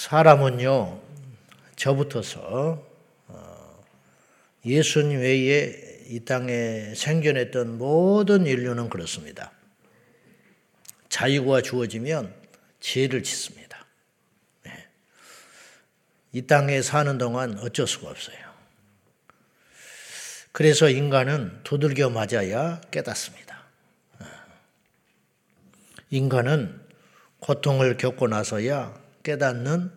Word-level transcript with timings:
사람은요, 0.00 0.98
저부터서 1.76 2.82
어, 3.28 3.84
예수님 4.64 5.20
외에 5.20 6.06
이 6.06 6.24
땅에 6.24 6.94
생존했던 6.94 7.76
모든 7.76 8.46
인류는 8.46 8.88
그렇습니다. 8.88 9.52
자유가 11.10 11.60
주어지면 11.60 12.34
죄를 12.80 13.22
짓습니다. 13.22 13.84
네. 14.62 14.88
이 16.32 16.46
땅에 16.46 16.80
사는 16.80 17.18
동안 17.18 17.58
어쩔 17.58 17.86
수가 17.86 18.08
없어요. 18.08 18.38
그래서 20.52 20.88
인간은 20.88 21.60
두들겨 21.62 22.08
맞아야 22.08 22.80
깨닫습니다. 22.90 23.64
어. 24.20 24.24
인간은 26.08 26.80
고통을 27.40 27.98
겪고 27.98 28.28
나서야 28.28 28.99
깨닫는 29.22 29.90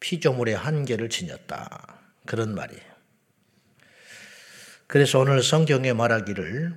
피조물의 0.00 0.56
한계를 0.56 1.08
지녔다. 1.08 2.00
그런 2.26 2.54
말이에요. 2.54 2.82
그래서 4.86 5.18
오늘 5.18 5.42
성경에 5.42 5.92
말하기를 5.92 6.74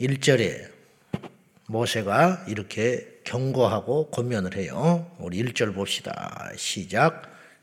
1절에 0.00 0.70
모세가 1.66 2.44
이렇게 2.48 3.20
경고하고 3.24 4.10
권면을 4.10 4.56
해요. 4.56 5.10
우리 5.18 5.42
1절 5.42 5.74
봅시다. 5.74 6.50
시작. 6.56 7.22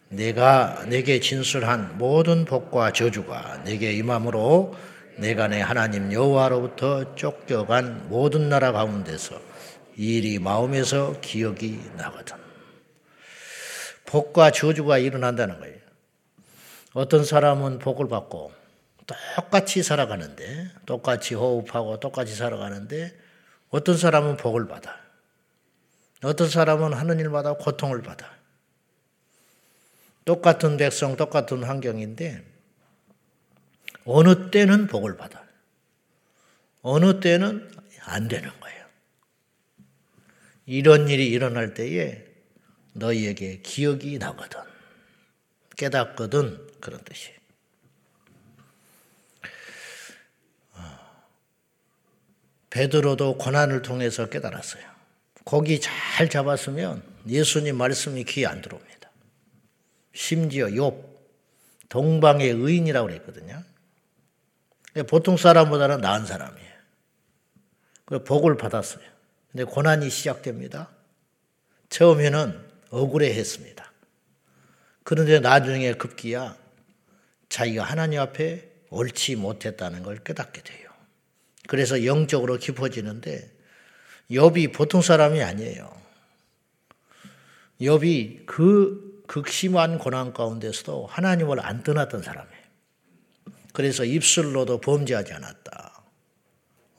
내가 0.10 0.86
내게 0.88 1.20
진술한 1.20 1.98
모든 1.98 2.46
복과 2.46 2.94
저주가 2.94 3.64
내게 3.64 3.94
임함으로 3.94 4.76
내가 5.18 5.48
내 5.48 5.62
하나님 5.62 6.12
여호와로부터 6.12 7.16
쫓겨간 7.16 8.10
모든 8.10 8.50
나라 8.50 8.72
가운데서 8.72 9.42
일이 9.98 10.40
마음에서 10.40 11.20
기억이 11.22 11.80
나거든. 11.98 12.38
복과 14.06 14.52
저주가 14.52 14.98
일어난다는 14.98 15.60
거예요. 15.60 15.78
어떤 16.94 17.26
사람은 17.26 17.80
복을 17.80 18.08
받고 18.08 18.54
똑같이 19.06 19.84
살아가는데, 19.84 20.72
똑같이 20.86 21.36
호흡하고 21.36 22.00
똑같이 22.00 22.36
살아가는데, 22.36 23.16
어떤 23.70 23.98
사람은 23.98 24.38
복을 24.38 24.68
받아. 24.68 25.00
어떤 26.24 26.50
사람은 26.50 26.94
하는 26.94 27.20
일마다 27.20 27.54
고통을 27.54 28.02
받아. 28.02 28.34
똑같은 30.24 30.78
백성, 30.78 31.18
똑같은 31.18 31.64
환경인데, 31.64 32.44
어느 34.06 34.50
때는 34.50 34.88
복을 34.88 35.18
받아. 35.18 35.44
어느 36.82 37.20
때는 37.20 37.72
안 38.02 38.28
되는 38.28 38.50
거예요. 38.60 38.75
이런 40.66 41.10
일이 41.10 41.30
일어날 41.30 41.74
때에 41.74 42.26
너희에게 42.94 43.60
기억이 43.62 44.18
나거든. 44.18 44.60
깨닫거든. 45.76 46.66
그런 46.80 47.04
뜻이. 47.04 47.34
어. 50.74 51.00
베드로도 52.70 53.38
고난을 53.38 53.82
통해서 53.82 54.28
깨달았어요. 54.30 54.84
고기 55.44 55.80
잘 55.80 56.30
잡았으면 56.30 57.04
예수님 57.28 57.78
말씀이 57.78 58.24
귀에 58.24 58.46
안 58.46 58.62
들어옵니다. 58.62 59.12
심지어 60.14 60.68
욥 60.68 61.04
동방의 61.90 62.50
의인이라고 62.50 63.08
그랬거든요. 63.08 63.64
보통 65.08 65.38
사람보다는 65.38 66.00
나은 66.00 66.26
사람이에요. 66.26 66.74
그 68.06 68.24
복을 68.24 68.58
받았어요. 68.58 69.15
근데 69.56 69.64
고난이 69.72 70.10
시작됩니다. 70.10 70.90
처음에는 71.88 72.62
억울해 72.90 73.34
했습니다. 73.34 73.90
그런데 75.04 75.40
나중에 75.40 75.94
급기야 75.94 76.58
자기가 77.48 77.86
하나님 77.86 78.20
앞에 78.20 78.70
옳지 78.90 79.38
못했다는 79.38 80.04
걸 80.04 80.18
깨닫게 80.18 80.62
돼요. 80.62 80.90
그래서 81.70 82.04
영적으로 82.04 82.58
깊어지는데 82.58 83.50
욥이 84.30 84.74
보통 84.74 85.02
사람이 85.02 85.42
아니에요. 85.42 85.90
욥이 87.80 88.46
그 88.46 89.24
극심한 89.26 90.00
고난 90.00 90.34
가운데서도 90.34 91.08
하나님을 91.08 91.66
안 91.66 91.82
떠났던 91.82 92.24
사람이에요. 92.24 92.66
그래서 93.72 94.04
입술로도 94.04 94.82
범죄하지 94.82 95.32
않았다. 95.32 96.04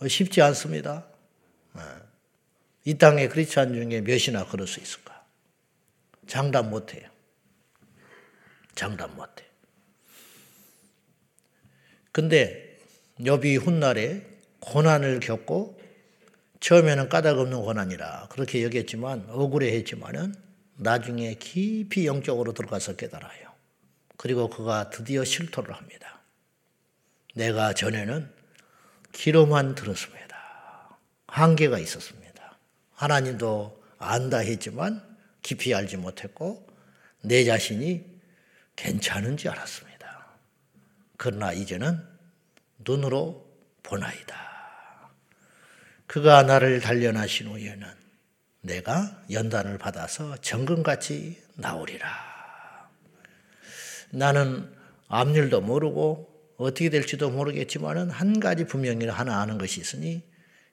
쉽지 0.09 0.41
않습니다. 0.41 1.05
네. 2.87 2.91
이 2.93 2.99
땅의 2.99 3.29
크리스찬 3.31 3.75
중에 3.75 4.01
몇이나 4.01 4.47
그럴 4.47 4.67
수 4.69 4.81
있을까? 4.81 5.25
장담 6.29 6.71
못해요. 6.71 7.09
장담 8.77 9.17
못해. 9.17 9.45
근데 12.13 12.79
여비 13.25 13.57
훗날에 13.57 14.25
고난을 14.61 15.21
겪고 15.21 15.81
처음에는 16.61 17.09
까닭 17.09 17.39
없는 17.39 17.61
고난이라 17.63 18.29
그렇게 18.31 18.65
여겼지만 18.65 19.27
억울해 19.29 19.75
했지만은 19.77 20.35
나중에 20.77 21.35
깊이 21.35 22.07
영적으로 22.07 22.53
들어가서 22.53 22.97
깨달아요. 22.97 23.53
그리고 24.17 24.49
그가 24.49 24.91
드디어 24.91 25.25
실토를 25.25 25.75
합니다. 25.75 26.23
내가 27.35 27.75
전에는 27.75 28.31
귀로만 29.13 29.75
들었습니다. 29.75 30.97
한계가 31.27 31.79
있었습니다. 31.79 32.26
하나님도 32.97 33.83
안다 33.99 34.39
했지만 34.39 35.03
깊이 35.43 35.75
알지 35.75 35.97
못했고 35.99 36.67
내 37.23 37.45
자신이 37.45 38.05
괜찮은지 38.75 39.49
알았습니다. 39.49 40.27
그러나 41.17 41.53
이제는 41.53 42.03
눈으로 42.79 43.47
보나이다. 43.83 44.37
그가 46.07 46.43
나를 46.43 46.81
단련하신 46.81 47.49
후에는 47.49 47.87
내가 48.61 49.23
연단을 49.31 49.79
받아서 49.79 50.37
정금같이 50.39 51.41
나오리라. 51.55 52.09
나는 54.11 54.73
앞일도 55.09 55.61
모르고 55.61 56.55
어떻게 56.57 56.91
될지도 56.91 57.31
모르겠지만은 57.31 58.11
한 58.11 58.41
가지 58.41 58.65
분명히 58.65 59.07
하나 59.07 59.41
아는 59.41 59.59
것이 59.59 59.81
있으니 59.81 60.23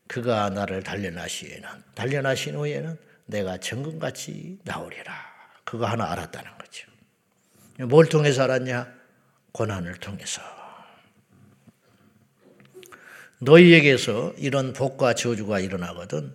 그가 0.08 0.50
나를 0.50 0.84
단련하시에는 0.84 1.70
단련하신 1.96 2.56
후에는 2.56 2.98
내가 3.26 3.58
정금같이 3.58 4.60
나오리라. 4.64 5.14
그거 5.64 5.86
하나 5.86 6.12
알았다는 6.12 6.52
거죠. 6.58 6.88
뭘 7.88 8.08
통해서 8.08 8.44
알았냐? 8.44 8.94
고난을 9.54 9.96
통해서. 9.96 10.42
너희에게서 13.40 14.34
이런 14.38 14.74
복과 14.74 15.16
저주가 15.16 15.60
일어나거든 15.60 16.34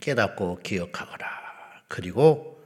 깨닫고 0.00 0.60
기억하거라. 0.62 1.44
그리고 1.88 2.62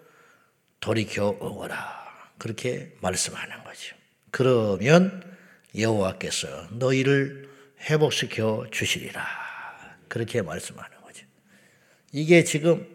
돌이켜 0.80 1.28
오거라. 1.28 1.98
그렇게 2.38 2.94
말씀하는 3.00 3.64
거죠. 3.64 3.96
그러면 4.30 5.22
여호와께서 5.76 6.68
너희를 6.72 7.48
회복시켜 7.80 8.66
주시리라. 8.70 9.47
그렇게 10.08 10.42
말씀하는 10.42 11.00
거죠. 11.02 11.26
이게 12.12 12.44
지금 12.44 12.86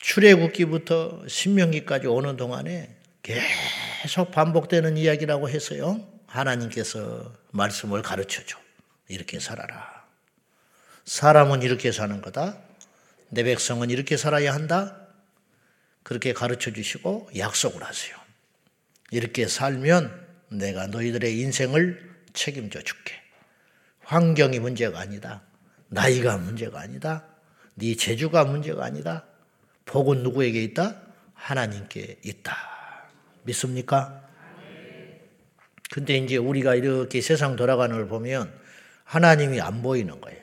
출애굽기부터 0.00 1.28
신명기까지 1.28 2.06
오는 2.06 2.36
동안에 2.36 2.96
계속 3.22 4.30
반복되는 4.30 4.96
이야기라고 4.96 5.48
해서요. 5.48 6.06
하나님께서 6.26 7.34
말씀을 7.50 8.02
가르쳐 8.02 8.44
줘. 8.44 8.58
이렇게 9.08 9.40
살아라. 9.40 10.06
사람은 11.04 11.62
이렇게 11.62 11.92
사는 11.92 12.20
거다. 12.22 12.58
내 13.28 13.42
백성은 13.42 13.90
이렇게 13.90 14.16
살아야 14.16 14.54
한다. 14.54 14.96
그렇게 16.02 16.32
가르쳐 16.32 16.72
주시고 16.72 17.30
약속을 17.36 17.82
하세요. 17.84 18.16
이렇게 19.10 19.46
살면 19.46 20.28
내가 20.48 20.86
너희들의 20.86 21.38
인생을 21.40 22.10
책임져 22.32 22.80
줄게. 22.82 23.19
환경이 24.10 24.58
문제가 24.58 24.98
아니다. 24.98 25.40
나이가 25.86 26.36
문제가 26.36 26.80
아니다. 26.80 27.26
네 27.76 27.94
재주가 27.94 28.44
문제가 28.44 28.84
아니다. 28.84 29.24
복은 29.84 30.24
누구에게 30.24 30.60
있다? 30.64 31.00
하나님께 31.32 32.18
있다. 32.24 32.56
믿습니까? 33.44 34.28
근데 35.92 36.16
이제 36.16 36.36
우리가 36.38 36.74
이렇게 36.74 37.20
세상 37.20 37.54
돌아가는 37.54 37.94
걸 37.94 38.08
보면 38.08 38.52
하나님이 39.04 39.60
안 39.60 39.80
보이는 39.80 40.20
거예요. 40.20 40.40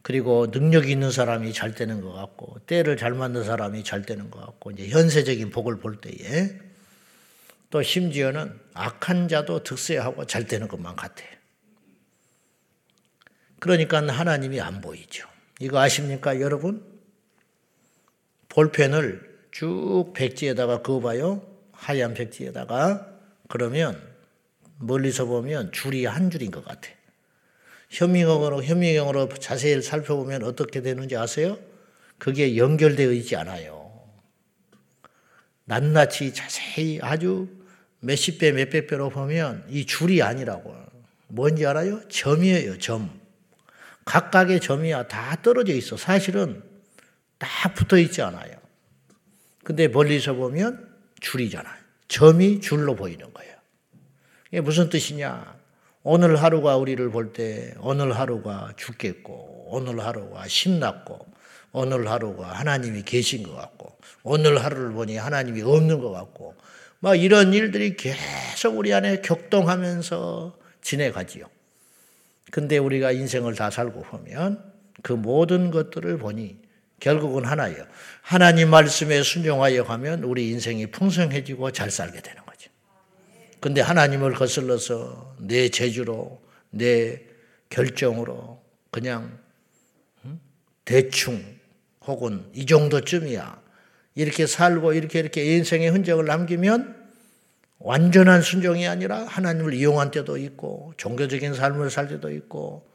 그리고 0.00 0.46
능력이 0.50 0.90
있는 0.90 1.10
사람이 1.10 1.52
잘 1.52 1.74
되는 1.74 2.00
것 2.00 2.12
같고, 2.12 2.58
때를 2.66 2.96
잘 2.96 3.12
맞는 3.12 3.44
사람이 3.44 3.84
잘 3.84 4.00
되는 4.00 4.30
것 4.30 4.40
같고, 4.40 4.70
이제 4.70 4.88
현세적인 4.88 5.50
복을 5.50 5.78
볼 5.78 6.00
때에 6.00 6.58
또 7.68 7.82
심지어는 7.82 8.58
악한 8.72 9.28
자도 9.28 9.62
득세하고 9.62 10.26
잘 10.26 10.46
되는 10.46 10.68
것만 10.68 10.96
같아요. 10.96 11.43
그러니까 13.64 14.06
하나님이 14.06 14.60
안 14.60 14.82
보이죠. 14.82 15.26
이거 15.58 15.78
아십니까, 15.78 16.38
여러분? 16.38 16.84
볼펜을 18.50 19.46
쭉 19.52 20.12
백지에다가 20.14 20.82
그어봐요. 20.82 21.42
하얀 21.72 22.12
백지에다가 22.12 23.08
그러면 23.48 23.98
멀리서 24.78 25.24
보면 25.24 25.72
줄이 25.72 26.04
한 26.04 26.28
줄인 26.28 26.50
것 26.50 26.62
같아. 26.62 26.90
현미경으로 27.88 28.62
현미경으로 28.64 29.30
자세히 29.30 29.80
살펴보면 29.80 30.42
어떻게 30.42 30.82
되는지 30.82 31.16
아세요? 31.16 31.56
그게 32.18 32.58
연결되어 32.58 33.12
있지 33.12 33.34
않아요. 33.34 33.98
낱낱이 35.64 36.34
자세히 36.34 36.98
아주 37.00 37.48
몇십 38.00 38.40
배, 38.40 38.52
몇백 38.52 38.88
배로 38.88 39.08
보면 39.08 39.64
이 39.70 39.86
줄이 39.86 40.20
아니라고. 40.20 40.76
뭔지 41.28 41.64
알아요? 41.64 42.06
점이에요, 42.08 42.78
점. 42.78 43.23
각각의 44.04 44.60
점이야 44.60 45.08
다 45.08 45.36
떨어져 45.42 45.72
있어. 45.72 45.96
사실은 45.96 46.62
다 47.38 47.72
붙어 47.74 47.98
있지 47.98 48.22
않아요. 48.22 48.52
근데 49.62 49.88
멀리서 49.88 50.34
보면 50.34 50.88
줄이잖아요. 51.20 51.74
점이 52.08 52.60
줄로 52.60 52.94
보이는 52.94 53.32
거예요. 53.32 53.54
이게 54.50 54.60
무슨 54.60 54.88
뜻이냐? 54.88 55.54
오늘 56.02 56.36
하루가 56.36 56.76
우리를 56.76 57.10
볼 57.10 57.32
때 57.32 57.74
오늘 57.80 58.12
하루가 58.18 58.72
죽겠고 58.76 59.68
오늘 59.70 60.00
하루가 60.00 60.46
신났고 60.46 61.26
오늘 61.72 62.08
하루가 62.10 62.52
하나님이 62.52 63.02
계신 63.02 63.42
것 63.42 63.54
같고 63.54 63.96
오늘 64.22 64.62
하루를 64.62 64.92
보니 64.92 65.16
하나님이 65.16 65.62
없는 65.62 66.00
것 66.00 66.10
같고 66.12 66.54
막 67.00 67.16
이런 67.16 67.54
일들이 67.54 67.96
계속 67.96 68.76
우리 68.76 68.92
안에 68.92 69.22
격동하면서 69.22 70.58
지내가지요. 70.82 71.46
근데 72.54 72.78
우리가 72.78 73.10
인생을 73.10 73.56
다 73.56 73.68
살고 73.68 74.02
보면 74.02 74.62
그 75.02 75.12
모든 75.12 75.72
것들을 75.72 76.18
보니 76.18 76.56
결국은 77.00 77.44
하나예요. 77.44 77.84
하나님 78.22 78.70
말씀에 78.70 79.24
순종하여 79.24 79.82
가면 79.82 80.22
우리 80.22 80.50
인생이 80.50 80.86
풍성해지고 80.92 81.72
잘 81.72 81.90
살게 81.90 82.20
되는 82.22 82.40
거죠. 82.46 82.70
근데 83.58 83.80
하나님을 83.80 84.34
거슬러서 84.34 85.34
내 85.40 85.68
재주로, 85.68 86.40
내 86.70 87.22
결정으로 87.70 88.62
그냥 88.92 89.36
대충 90.84 91.42
혹은 92.06 92.44
이 92.54 92.66
정도쯤이야. 92.66 93.60
이렇게 94.14 94.46
살고 94.46 94.92
이렇게 94.92 95.18
이렇게 95.18 95.56
인생의 95.56 95.90
흔적을 95.90 96.26
남기면 96.26 97.03
완전한 97.84 98.40
순종이 98.40 98.88
아니라 98.88 99.24
하나님을 99.24 99.74
이용한 99.74 100.10
때도 100.10 100.38
있고 100.38 100.94
종교적인 100.96 101.52
삶을 101.52 101.90
살 101.90 102.08
때도 102.08 102.32
있고 102.32 102.90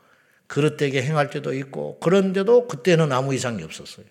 그릇되게 0.48 1.04
행할 1.04 1.30
때도 1.30 1.54
있고 1.54 2.00
그런데도 2.00 2.68
그때는 2.68 3.12
아무 3.12 3.36
이상이 3.36 3.62
없었어요. 3.62 4.08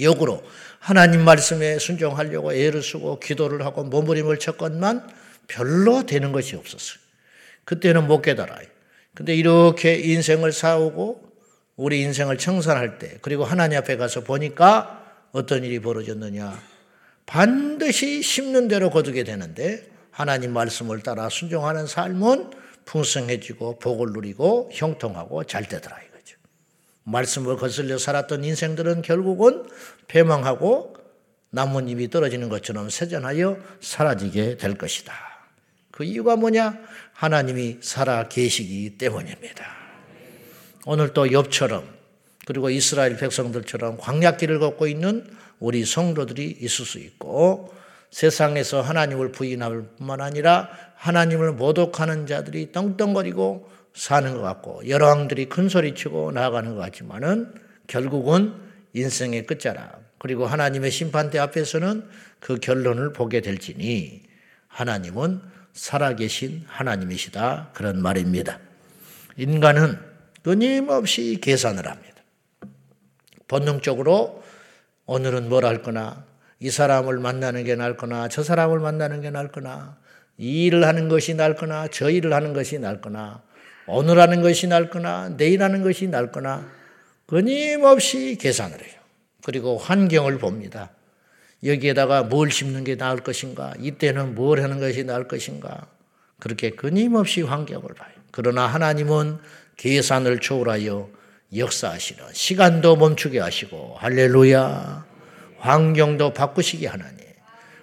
역으로 0.00 0.42
하나님 0.80 1.24
말씀에 1.24 1.78
순종하려고 1.78 2.52
애를 2.52 2.82
쓰고 2.82 3.20
기도를 3.20 3.64
하고 3.64 3.84
몸부림을 3.84 4.40
쳤건만 4.40 5.08
별로 5.46 6.04
되는 6.04 6.32
것이 6.32 6.56
없었어요. 6.56 6.98
그때는 7.64 8.08
못 8.08 8.22
깨달아요. 8.22 8.66
근데 9.14 9.36
이렇게 9.36 9.94
인생을 9.94 10.50
싸우고 10.50 11.32
우리 11.76 12.00
인생을 12.00 12.38
청산할 12.38 12.98
때 12.98 13.18
그리고 13.22 13.44
하나님 13.44 13.78
앞에 13.78 13.96
가서 13.96 14.24
보니까 14.24 15.00
어떤 15.30 15.62
일이 15.62 15.78
벌어졌느냐. 15.78 16.73
반드시 17.26 18.22
심는 18.22 18.68
대로 18.68 18.90
거두게 18.90 19.24
되는데 19.24 19.86
하나님 20.10 20.52
말씀을 20.52 21.00
따라 21.00 21.28
순종하는 21.28 21.86
삶은 21.86 22.50
풍성해지고 22.84 23.78
복을 23.78 24.12
누리고 24.12 24.70
형통하고 24.72 25.44
잘 25.44 25.66
되더라 25.66 25.96
이거죠. 25.96 26.36
말씀을 27.04 27.56
거슬려 27.56 27.98
살았던 27.98 28.44
인생들은 28.44 29.02
결국은 29.02 29.64
패망하고 30.06 30.96
나뭇잎이 31.50 32.10
떨어지는 32.10 32.48
것처럼 32.48 32.90
세전하여 32.90 33.58
사라지게 33.80 34.56
될 34.56 34.76
것이다. 34.76 35.14
그 35.90 36.02
이유가 36.02 36.34
뭐냐? 36.36 36.78
하나님이 37.12 37.78
살아 37.80 38.28
계시기 38.28 38.98
때문입니다. 38.98 39.64
오늘 40.86 41.14
또 41.14 41.32
엽처럼 41.32 41.93
그리고 42.46 42.70
이스라엘 42.70 43.16
백성들처럼 43.16 43.98
광약길을 43.98 44.58
걷고 44.58 44.86
있는 44.86 45.26
우리 45.58 45.84
성도들이 45.84 46.58
있을 46.60 46.84
수 46.84 46.98
있고 46.98 47.72
세상에서 48.10 48.80
하나님을 48.80 49.32
부인할 49.32 49.84
뿐만 49.96 50.20
아니라 50.20 50.68
하나님을 50.96 51.52
모독하는 51.52 52.26
자들이 52.26 52.70
떵떵거리고 52.72 53.70
사는 53.94 54.34
것 54.34 54.40
같고 54.40 54.88
여러 54.88 55.08
왕들이 55.08 55.48
큰 55.48 55.68
소리치고 55.68 56.32
나아가는 56.32 56.74
것 56.74 56.80
같지만은 56.80 57.52
결국은 57.86 58.54
인생의 58.92 59.46
끝자락 59.46 60.02
그리고 60.18 60.46
하나님의 60.46 60.90
심판대 60.90 61.38
앞에서는 61.38 62.08
그 62.40 62.58
결론을 62.58 63.12
보게 63.12 63.40
될지니 63.40 64.22
하나님은 64.68 65.40
살아계신 65.72 66.64
하나님이시다 66.66 67.70
그런 67.74 68.00
말입니다. 68.00 68.58
인간은 69.36 69.98
끊임없이 70.42 71.38
계산을 71.40 71.88
합니다. 71.88 72.13
본능적으로 73.48 74.42
오늘은 75.06 75.48
뭘 75.48 75.64
할 75.64 75.82
거나 75.82 76.24
이 76.60 76.70
사람을 76.70 77.18
만나는 77.18 77.64
게 77.64 77.74
나을 77.74 77.96
거나 77.96 78.28
저 78.28 78.42
사람을 78.42 78.80
만나는 78.80 79.20
게 79.20 79.30
나을 79.30 79.48
거나 79.48 79.96
이 80.38 80.64
일을 80.64 80.86
하는 80.86 81.08
것이 81.08 81.34
나을 81.34 81.54
거나 81.54 81.88
저 81.88 82.10
일을 82.10 82.32
하는 82.32 82.52
것이 82.52 82.78
나을 82.78 83.00
거나 83.00 83.42
오늘 83.86 84.18
하는 84.18 84.40
것이 84.42 84.66
나을 84.66 84.88
거나 84.90 85.36
내일 85.36 85.62
하는 85.62 85.82
것이 85.82 86.08
나을 86.08 86.32
거나 86.32 86.66
끊임없이 87.26 88.36
계산을 88.40 88.80
해요. 88.82 89.00
그리고 89.44 89.76
환경을 89.76 90.38
봅니다. 90.38 90.90
여기에다가 91.62 92.22
뭘 92.22 92.50
심는 92.50 92.84
게 92.84 92.96
나을 92.96 93.18
것인가? 93.18 93.74
이때는 93.78 94.34
뭘 94.34 94.62
하는 94.62 94.80
것이 94.80 95.04
나을 95.04 95.28
것인가? 95.28 95.86
그렇게 96.38 96.70
끊임없이 96.70 97.42
환경을 97.42 97.94
봐요. 97.94 98.10
그러나 98.30 98.66
하나님은 98.66 99.38
계산을 99.76 100.40
초월하여 100.40 101.08
역사하시는 101.56 102.24
시간도 102.32 102.96
멈추게 102.96 103.38
하시고 103.38 103.96
할렐루야 103.98 105.04
환경도 105.58 106.32
바꾸시기 106.32 106.86
하나님 106.86 107.18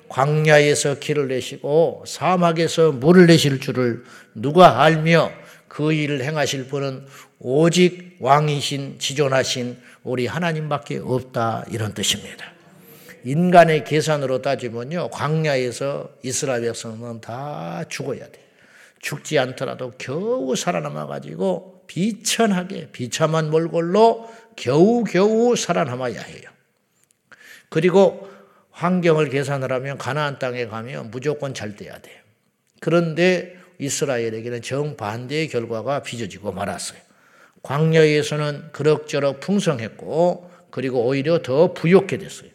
광야에서 0.09 0.99
길을 0.99 1.29
내시고 1.29 2.03
사막에서 2.05 2.91
물을 2.91 3.27
내실 3.27 3.61
줄을 3.61 4.03
누가 4.35 4.83
알며 4.83 5.31
그 5.69 5.93
일을 5.93 6.21
행하실 6.21 6.67
분은 6.67 7.05
오직 7.39 8.17
왕이신 8.19 8.99
지존하신 8.99 9.77
우리 10.03 10.27
하나님밖에 10.27 10.99
없다 11.01 11.65
이런 11.71 11.93
뜻입니다. 11.93 12.51
인간의 13.23 13.85
계산으로 13.85 14.41
따지면요 14.41 15.09
광야에서 15.11 16.09
이스라엘 16.23 16.63
백성은 16.63 17.21
다 17.21 17.85
죽어야 17.87 18.25
돼. 18.25 18.41
죽지 18.99 19.39
않더라도 19.39 19.93
겨우 19.97 20.55
살아남아 20.55 21.07
가지고 21.07 21.80
비천하게 21.91 22.87
비참한 22.93 23.49
몰골로 23.49 24.33
겨우겨우 24.55 25.57
살아남아야 25.57 26.21
해요. 26.21 26.49
그리고 27.67 28.29
환경을 28.71 29.27
계산을 29.27 29.73
하면 29.73 29.97
가나안 29.97 30.39
땅에 30.39 30.67
가면 30.67 31.11
무조건 31.11 31.53
잘 31.53 31.75
돼야 31.75 31.99
돼요. 31.99 32.17
그런데 32.79 33.57
이스라엘에게는 33.79 34.61
정반대의 34.61 35.49
결과가 35.49 36.01
빚어지고 36.03 36.53
말았어요. 36.53 36.97
광야에서는 37.61 38.69
그럭저럭 38.71 39.41
풍성했고 39.41 40.49
그리고 40.71 41.05
오히려 41.05 41.41
더 41.41 41.73
부욕해 41.73 42.17
됐어요. 42.17 42.49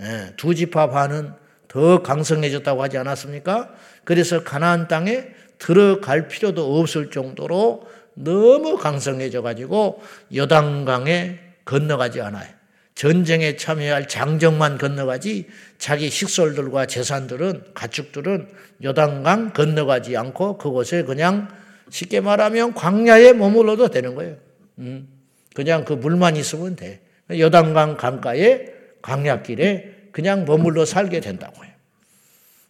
예, 0.00 0.32
두 0.36 0.52
지파 0.52 0.90
반은 0.90 1.32
더 1.68 2.02
강성해졌다고 2.02 2.82
하지 2.82 2.98
않았습니까? 2.98 3.72
그래서 4.02 4.42
가나안 4.42 4.88
땅에 4.88 5.28
들어갈 5.58 6.26
필요도 6.26 6.80
없을 6.80 7.10
정도로 7.10 7.86
너무 8.24 8.76
강성해져 8.76 9.42
가지고 9.42 10.02
여당강에 10.34 11.38
건너가지 11.64 12.20
않아요. 12.20 12.48
전쟁에 12.94 13.56
참여할 13.56 14.08
장정만 14.08 14.76
건너가지 14.76 15.46
자기 15.78 16.10
식솔들과 16.10 16.86
재산들은 16.86 17.62
가축들은 17.72 18.48
여당강 18.82 19.52
건너가지 19.54 20.16
않고 20.16 20.58
그곳에 20.58 21.02
그냥 21.04 21.48
쉽게 21.88 22.20
말하면 22.20 22.74
광야에 22.74 23.32
머물러도 23.32 23.88
되는 23.88 24.14
거예요. 24.14 24.36
음, 24.78 25.08
그냥 25.54 25.84
그 25.84 25.94
물만 25.94 26.36
있으면 26.36 26.76
돼. 26.76 27.00
여당강 27.30 27.96
강가에 27.96 28.66
강약길에 29.00 30.08
그냥 30.12 30.44
머물러 30.44 30.84
살게 30.84 31.20
된다고요. 31.20 31.69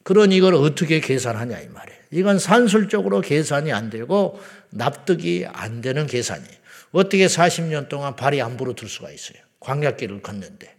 그런 0.03 0.33
이걸 0.33 0.55
어떻게 0.55 1.01
계산하냐 1.01 1.59
이 1.61 1.69
말이에요. 1.69 2.01
이건 2.13 2.39
산술적으로 2.39 3.21
계산이 3.21 3.73
안 3.73 3.91
되고 3.91 4.41
납득이 4.71 5.47
안 5.53 5.81
되는 5.81 6.07
계산이에요. 6.07 6.61
어떻게 6.93 7.27
40년 7.27 7.89
동안 7.89 8.17
발이 8.17 8.43
안 8.43 8.57
부러들 8.57 8.89
수가 8.89 9.11
있어요. 9.11 9.39
광약길을 9.61 10.23
걷는데. 10.23 10.75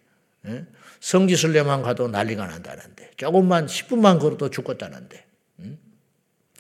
예? 0.47 0.65
성지순례만 0.99 1.83
가도 1.83 2.07
난리가 2.07 2.47
난다는데. 2.47 3.11
조금만 3.17 3.67
10분만 3.67 4.19
걸어도 4.19 4.49
죽었다는데. 4.49 5.23
음? 5.59 5.77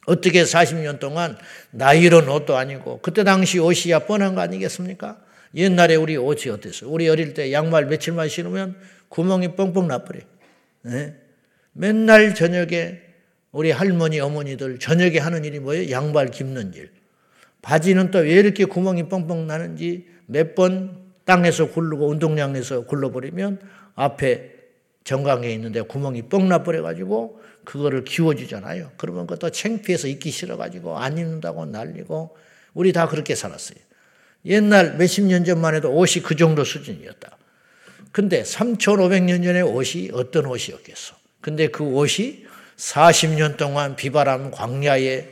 어떻게 0.05 0.43
40년 0.43 0.99
동안 0.99 1.37
나 1.71 1.93
이런 1.93 2.29
옷도 2.29 2.55
아니고 2.55 2.99
그때 3.01 3.23
당시 3.23 3.59
옷이야 3.59 3.99
뻔한 3.99 4.35
거 4.35 4.41
아니겠습니까? 4.41 5.19
옛날에 5.55 5.95
우리 5.95 6.15
옷이 6.15 6.49
어땠어요? 6.51 6.89
우리 6.89 7.09
어릴 7.09 7.33
때 7.33 7.51
양말 7.51 7.87
며칠만 7.87 8.29
신으면 8.29 8.77
구멍이 9.09 9.55
뻥뻥 9.55 9.87
나버려. 9.87 10.21
네? 10.83 11.20
맨날 11.73 12.35
저녁에 12.35 13.01
우리 13.51 13.71
할머니, 13.71 14.19
어머니들 14.19 14.79
저녁에 14.79 15.19
하는 15.19 15.43
일이 15.43 15.59
뭐예요? 15.59 15.91
양발 15.91 16.31
깁는 16.31 16.73
일. 16.73 16.91
바지는 17.61 18.11
또 18.11 18.19
왜 18.19 18.33
이렇게 18.33 18.65
구멍이 18.65 19.09
뻥뻥 19.09 19.47
나는지 19.47 20.07
몇 20.25 20.55
번 20.55 20.99
땅에서 21.25 21.69
굴르고 21.69 22.07
운동장에서 22.07 22.85
굴러버리면 22.85 23.59
앞에 23.95 24.51
정강에 25.03 25.49
있는데 25.53 25.81
구멍이 25.81 26.23
뻥 26.23 26.49
나버려가지고 26.49 27.41
그거를 27.63 28.03
기워주잖아요. 28.03 28.91
그러면 28.97 29.27
그것도 29.27 29.51
창피해서 29.51 30.07
입기 30.07 30.31
싫어가지고 30.31 30.97
안 30.97 31.17
입는다고 31.17 31.65
날리고 31.65 32.35
우리 32.73 32.91
다 32.91 33.07
그렇게 33.07 33.35
살았어요. 33.35 33.77
옛날 34.45 34.97
몇십 34.97 35.25
년 35.25 35.45
전만 35.45 35.75
해도 35.75 35.91
옷이 35.93 36.23
그 36.23 36.35
정도 36.35 36.63
수준이었다. 36.63 37.37
근데 38.11 38.41
3,500년 38.41 39.43
전에 39.43 39.61
옷이 39.61 40.09
어떤 40.13 40.47
옷이었겠어? 40.47 41.20
근데 41.41 41.67
그 41.67 41.83
옷이 41.83 42.45
40년 42.77 43.57
동안 43.57 43.95
비바람 43.95 44.51
광야에 44.51 45.27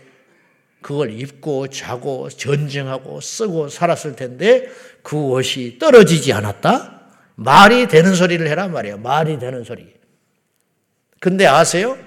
그걸 0.82 1.12
입고 1.12 1.68
자고 1.68 2.30
전쟁하고 2.30 3.22
쓰고 3.22 3.70
살았을 3.70 4.16
텐데 4.16 4.70
그 5.04 5.18
옷이 5.18 5.78
떨어지지 5.78 6.34
않았다? 6.34 7.00
말이 7.36 7.88
되는 7.88 8.16
소리를 8.16 8.46
해라 8.48 8.68
말이에요. 8.68 8.98
말이 8.98 9.40
되는 9.40 9.64
소리. 9.64 9.94
근데 11.20 11.46
아세요? 11.46 11.98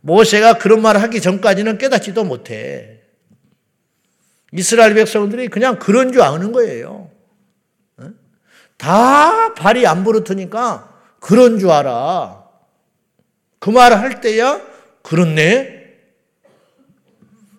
모세가 0.00 0.58
그런 0.58 0.82
말을 0.82 1.00
하기 1.02 1.20
전까지는 1.20 1.78
깨닫지도 1.78 2.24
못해. 2.24 3.00
이스라엘 4.52 4.94
백성들이 4.94 5.48
그냥 5.48 5.78
그런 5.78 6.12
줄 6.12 6.22
아는 6.22 6.52
거예요. 6.52 7.10
다 8.76 9.54
발이 9.54 9.86
안 9.86 10.02
부르트니까 10.02 10.92
그런 11.20 11.58
줄 11.58 11.70
알아. 11.70 12.41
그 13.62 13.70
말을 13.70 14.00
할 14.00 14.20
때야 14.20 14.60
그렇네. 15.02 15.82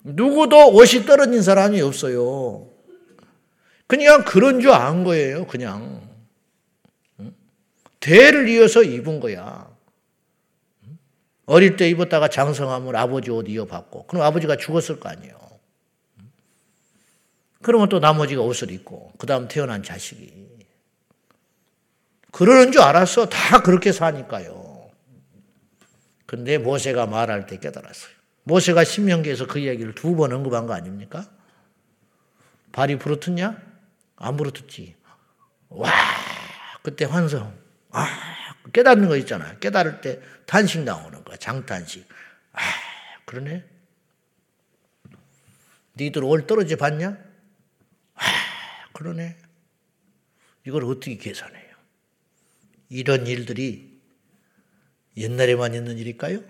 누구도 0.03 0.74
옷이 0.74 1.05
떨어진 1.05 1.41
사람이 1.41 1.79
없어요. 1.79 2.67
그냥 3.88 4.25
그런 4.25 4.60
줄 4.60 4.72
안 4.72 5.05
거예요. 5.05 5.48
그냥. 5.48 6.05
대를 8.01 8.50
이어서 8.50 8.83
입은 8.83 9.22
거야. 9.22 9.74
어릴 11.45 11.77
때 11.77 11.89
입었다가 11.89 12.27
장성하면 12.27 12.98
아버지 12.98 13.31
옷 13.31 13.48
이어받고, 13.48 14.07
그럼 14.07 14.25
아버지가 14.25 14.57
죽었을 14.57 15.00
거 15.00 15.07
아니에요. 15.07 15.39
그러면 17.62 17.88
또 17.88 18.00
나머지가 18.00 18.41
옷을 18.41 18.72
입고, 18.72 19.13
그 19.17 19.25
다음 19.25 19.48
태어난 19.48 19.81
자식이. 19.83 20.50
그러는 22.31 22.74
줄 22.74 22.81
알았어. 22.81 23.29
다 23.29 23.62
그렇게 23.62 23.93
사니까요. 23.93 24.62
근데 26.33 26.57
모세가 26.57 27.05
말할 27.05 27.45
때 27.45 27.59
깨달았어요. 27.59 28.11
모세가 28.43 28.83
신명기에서 28.85 29.45
그 29.45 29.59
이야기를 29.59 29.93
두 29.93 30.15
번 30.15 30.33
언급한 30.33 30.65
거 30.65 30.73
아닙니까? 30.73 31.29
발이 32.71 32.97
부르텄냐? 32.97 33.61
안 34.15 34.37
부르텄지. 34.37 34.95
와, 35.69 35.91
그때 36.81 37.05
환성. 37.05 37.55
아, 37.91 38.07
깨닫는 38.73 39.09
거 39.09 39.17
있잖아요. 39.17 39.59
깨달을 39.59 40.01
때 40.01 40.21
탄식 40.47 40.81
나오는 40.81 41.23
거야. 41.23 41.37
장탄식. 41.37 42.09
아, 42.53 42.59
그러네. 43.25 43.63
니들 45.97 46.23
올 46.23 46.47
떨어져 46.47 46.77
봤냐? 46.77 47.15
아, 48.15 48.23
그러네. 48.93 49.37
이걸 50.65 50.83
어떻게 50.85 51.15
계산해요? 51.15 51.75
이런 52.89 53.27
일들이 53.27 53.92
옛날에만 55.17 55.74
있는 55.74 55.98
일일까요? 55.98 56.43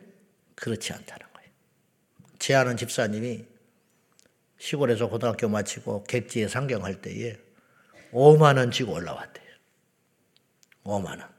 그렇지 0.56 0.94
않다는 0.94 1.26
거예요. 1.34 1.50
제 2.40 2.54
아는 2.56 2.78
집사님이 2.78 3.46
시골에서 4.58 5.10
고등학교 5.10 5.50
마치고 5.50 6.04
객지에 6.04 6.48
상경할 6.48 7.02
때에 7.02 7.38
5만 8.12 8.58
원 8.58 8.72
지고 8.72 8.94
올라왔대요. 8.94 9.48
5만 10.86 11.20
원. 11.20 11.34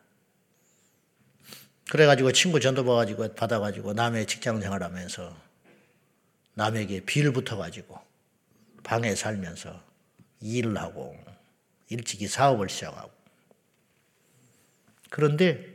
그래가지고 1.91 2.33
친구 2.33 2.61
전도 2.61 2.85
봐가지고 2.85 3.35
받아가지고 3.35 3.93
남의 3.93 4.27
직장 4.27 4.61
생활하면서 4.61 5.37
남에게 6.55 7.01
빌 7.01 7.33
붙어가지고 7.33 7.99
방에 8.83 9.15
살면서 9.15 9.83
일을 10.41 10.77
하고 10.77 11.17
일찍이 11.89 12.27
사업을 12.29 12.69
시작하고 12.69 13.11
그런데 15.11 15.74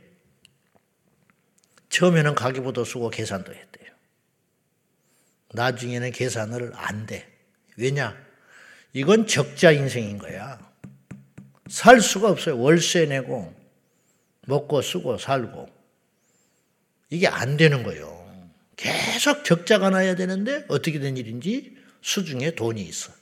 처음에는 1.90 2.34
가계부도 2.34 2.84
쓰고 2.84 3.10
계산도 3.10 3.52
했대요. 3.52 3.90
나중에는 5.52 6.12
계산을 6.12 6.72
안 6.74 7.06
돼. 7.06 7.28
왜냐? 7.76 8.16
이건 8.92 9.26
적자 9.26 9.72
인생인 9.72 10.18
거야. 10.18 10.58
살 11.68 12.00
수가 12.00 12.30
없어요. 12.30 12.58
월세 12.58 13.06
내고 13.06 13.54
먹고 14.46 14.82
쓰고 14.82 15.18
살고 15.18 15.68
이게 17.10 17.26
안 17.26 17.56
되는 17.56 17.82
거예요. 17.82 18.18
계속 18.76 19.44
적자가 19.44 19.90
나야 19.90 20.14
되는데 20.14 20.64
어떻게 20.68 20.98
된 20.98 21.16
일인지 21.16 21.76
수중에 22.00 22.52
돈이 22.52 22.82
있어. 22.82 23.12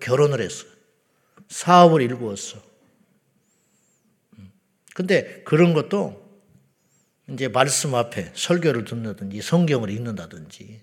결혼을 0.00 0.40
했어. 0.40 0.64
사업을 1.48 2.02
일구었어. 2.02 2.62
근데 4.94 5.42
그런 5.44 5.74
것도 5.74 6.23
이제 7.30 7.48
말씀 7.48 7.94
앞에 7.94 8.32
설교를 8.34 8.84
듣는다든지 8.84 9.40
성경을 9.40 9.90
읽는다든지 9.90 10.82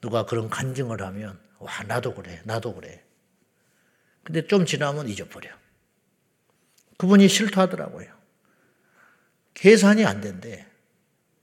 누가 0.00 0.24
그런 0.26 0.48
간증을 0.48 1.02
하면 1.02 1.40
와 1.58 1.82
나도 1.86 2.14
그래 2.14 2.40
나도 2.44 2.74
그래. 2.74 3.04
근데 4.22 4.46
좀 4.46 4.64
지나면 4.64 5.08
잊어버려. 5.08 5.50
그분이 6.98 7.28
싫다하더라고요. 7.28 8.12
계산이 9.54 10.04
안 10.04 10.20
된대. 10.20 10.66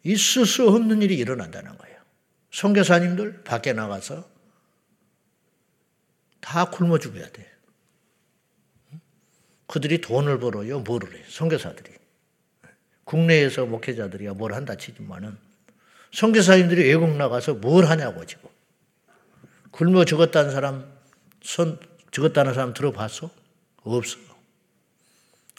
있을 0.03 0.45
수 0.45 0.69
없는 0.69 1.01
일이 1.01 1.17
일어난다는 1.17 1.77
거예요. 1.77 1.99
선교사님들 2.51 3.43
밖에 3.43 3.73
나가서 3.73 4.29
다 6.39 6.69
굶어 6.69 6.97
죽어야 6.97 7.29
돼. 7.29 7.51
그들이 9.67 10.01
돈을 10.01 10.39
벌어요. 10.39 10.79
뭐를 10.79 11.15
해? 11.15 11.23
선교사들이. 11.27 11.98
국내에서 13.09 13.65
목회자들이야 13.65 14.33
뭘 14.33 14.53
한다 14.53 14.75
치지만은 14.75 15.35
선교사님들이 16.13 16.83
외국 16.89 17.09
나가서 17.17 17.55
뭘 17.55 17.85
하냐고 17.85 18.23
지금. 18.23 18.47
굶어 19.71 20.05
죽었다는 20.05 20.51
사람 20.51 20.85
손 21.41 21.79
죽었다는 22.11 22.53
사람 22.53 22.73
들어봤어? 22.73 23.31
없어. 23.77 24.17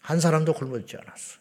한 0.03 0.21
사람도 0.21 0.53
굶어 0.55 0.79
죽지 0.79 0.97
않았어. 0.99 1.41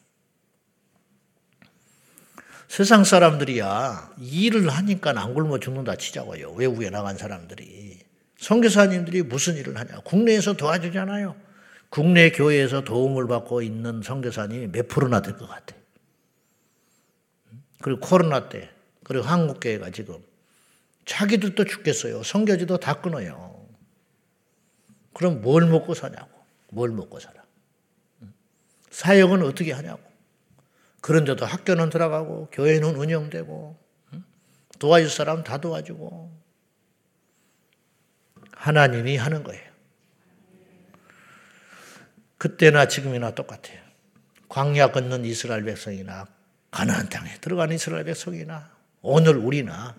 세상 2.67 3.03
사람들이야 3.03 4.15
일을 4.19 4.67
하니까 4.69 5.11
안 5.15 5.35
굶어 5.35 5.59
죽는다 5.59 5.95
치자고요. 5.95 6.53
외국에 6.53 6.89
나간 6.89 7.17
사람들이. 7.17 7.99
선교사님들이 8.37 9.21
무슨 9.23 9.57
일을 9.57 9.77
하냐. 9.77 9.99
국내에서 9.99 10.53
도와주잖아요. 10.53 11.35
국내 11.89 12.31
교회에서 12.31 12.83
도움을 12.83 13.27
받고 13.27 13.61
있는 13.61 14.01
선교사님이 14.01 14.71
몇 14.71 14.87
프로나 14.87 15.21
될 15.21 15.37
것 15.37 15.47
같아. 15.47 15.75
그리고 17.81 18.00
코로나 18.01 18.50
때, 18.50 18.69
그리고 19.03 19.25
한국교회가 19.25 19.91
지금 19.91 20.24
자기들도 21.05 21.65
죽겠어요. 21.65 22.24
선교지도 22.24 22.77
다 22.77 23.01
끊어요. 23.01 23.67
그럼 25.13 25.41
뭘 25.41 25.65
먹고 25.65 25.93
사냐고. 25.93 26.29
뭘 26.69 26.91
먹고 26.91 27.19
살아. 27.19 27.43
사역은 28.91 29.43
어떻게 29.43 29.71
하냐고. 29.71 30.01
그런데도 31.01 31.45
학교는 31.45 31.89
들어가고 31.89 32.50
교회는 32.51 32.95
운영되고 32.95 33.77
도와줄 34.79 35.09
사람 35.09 35.43
다 35.43 35.57
도와주고 35.57 36.38
하나님이 38.51 39.17
하는 39.17 39.43
거예요. 39.43 39.69
그때나 42.38 42.88
지금이나 42.88 43.33
똑같아요. 43.36 43.81
광야 44.48 44.91
걷는 44.91 45.25
이스라엘 45.25 45.63
백성이나 45.63 46.27
가나안 46.71 47.09
땅에 47.09 47.33
들어간 47.41 47.71
이스라엘 47.71 48.03
백성이나 48.05 48.69
오늘 49.01 49.38
우리나 49.38 49.95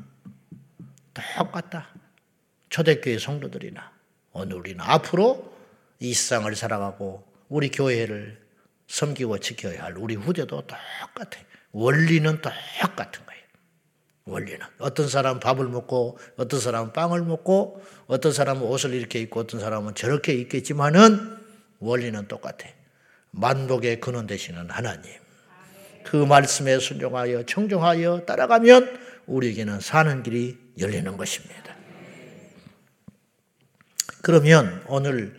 똑같다. 1.15 1.89
초대교회 2.69 3.19
성도들이나 3.19 3.93
오늘 4.33 4.57
우리는 4.57 4.81
앞으로 4.81 5.53
이 5.99 6.15
세상을 6.15 6.55
살아가고 6.55 7.27
우리 7.49 7.71
교회를 7.71 8.41
섬기고 8.87 9.39
지켜야 9.39 9.85
할 9.85 9.97
우리 9.97 10.15
후대도 10.15 10.63
똑같아. 10.63 11.41
원리는 11.73 12.41
똑같은 12.41 13.27
거예요. 13.27 13.43
원리는. 14.25 14.61
어떤 14.79 15.09
사람은 15.09 15.41
밥을 15.41 15.67
먹고, 15.69 16.19
어떤 16.37 16.61
사람은 16.61 16.93
빵을 16.93 17.23
먹고, 17.23 17.83
어떤 18.07 18.33
사람은 18.33 18.63
옷을 18.63 18.95
이렇게 18.95 19.21
입고, 19.21 19.41
어떤 19.41 19.61
사람은 19.61 19.95
저렇게 19.95 20.35
입겠지만은 20.35 21.39
원리는 21.79 22.27
똑같아. 22.29 22.69
만복의 23.31 24.01
근원 24.01 24.27
되시는 24.27 24.71
하나님. 24.71 25.13
그 26.05 26.17
말씀에 26.17 26.79
순종하여 26.79 27.45
청종하여 27.45 28.25
따라가면 28.27 28.99
우리에게는 29.27 29.81
사는 29.81 30.23
길이 30.23 30.59
열리는 30.79 31.17
것입니다. 31.17 31.77
그러면 34.23 34.83
오늘 34.87 35.35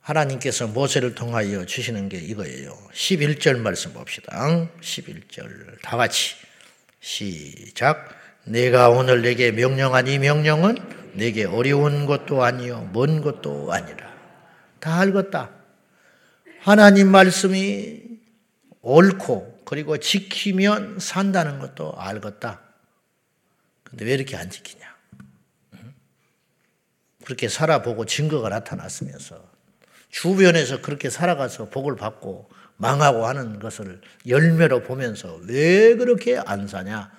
하나님께서 0.00 0.66
모세를 0.66 1.14
통하여 1.14 1.64
주시는 1.64 2.08
게 2.08 2.18
이거예요. 2.18 2.76
11절 2.92 3.58
말씀 3.58 3.92
봅시다. 3.92 4.68
11절 4.80 5.80
다 5.82 5.96
같이 5.96 6.34
시작. 7.00 8.08
내가 8.44 8.90
오늘 8.90 9.22
내게 9.22 9.50
명령한 9.50 10.06
이 10.06 10.18
명령은 10.18 10.76
내게 11.14 11.44
어려운 11.44 12.06
것도 12.06 12.42
아니요 12.42 12.90
먼 12.92 13.22
것도 13.22 13.72
아니라 13.72 14.12
다 14.80 15.00
알겠다. 15.00 15.50
하나님 16.60 17.08
말씀이 17.08 18.02
옳고 18.82 19.53
그리고 19.64 19.98
지키면 19.98 20.98
산다는 20.98 21.58
것도 21.58 21.94
알겠다. 21.96 22.60
근데 23.82 24.04
왜 24.04 24.14
이렇게 24.14 24.36
안 24.36 24.50
지키냐? 24.50 24.94
그렇게 27.24 27.48
살아보고 27.48 28.04
증거가 28.04 28.48
나타났으면서 28.50 29.50
주변에서 30.10 30.80
그렇게 30.80 31.10
살아가서 31.10 31.70
복을 31.70 31.96
받고 31.96 32.50
망하고 32.76 33.26
하는 33.26 33.58
것을 33.58 34.00
열매로 34.26 34.82
보면서 34.82 35.40
왜 35.48 35.96
그렇게 35.96 36.38
안 36.44 36.68
사냐? 36.68 37.10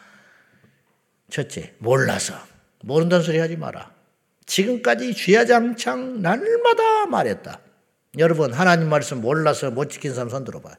첫째, 1.30 1.74
몰라서. 1.80 2.36
모른다는 2.84 3.26
소리 3.26 3.40
하지 3.40 3.58
마라. 3.58 3.92
지금까지 4.46 5.16
쥐야장창 5.16 6.22
날마다 6.22 7.08
말했다. 7.08 7.60
여러분, 8.20 8.54
하나님 8.54 8.90
말씀 8.90 9.22
몰라서 9.22 9.72
못 9.72 9.90
지킨 9.90 10.14
사람 10.14 10.30
손 10.30 10.44
들어봐. 10.44 10.78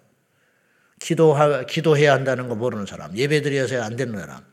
기도하, 1.00 1.64
기도해야 1.64 2.12
한다는 2.12 2.48
거 2.48 2.54
모르는 2.54 2.86
사람, 2.86 3.16
예배 3.16 3.42
드려서 3.42 3.82
안 3.82 3.96
되는 3.96 4.18
사람, 4.18 4.44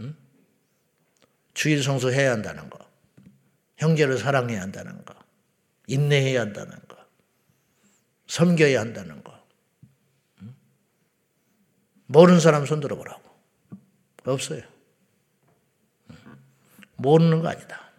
응? 0.00 0.16
주일 1.54 1.82
성수 1.82 2.10
해야 2.12 2.32
한다는 2.32 2.70
거, 2.70 2.78
형제를 3.78 4.18
사랑해야 4.18 4.62
한다는 4.62 5.04
거, 5.04 5.14
인내해야 5.86 6.40
한다는 6.40 6.78
거, 6.88 6.96
섬겨야 8.26 8.80
한다는 8.80 9.22
거. 9.22 9.46
응? 10.42 10.54
모르는 12.06 12.40
사람 12.40 12.66
손 12.66 12.80
들어보라고. 12.80 13.22
없어요. 14.24 14.62
모르는 16.96 17.42
거 17.42 17.48
아니다. 17.48 17.92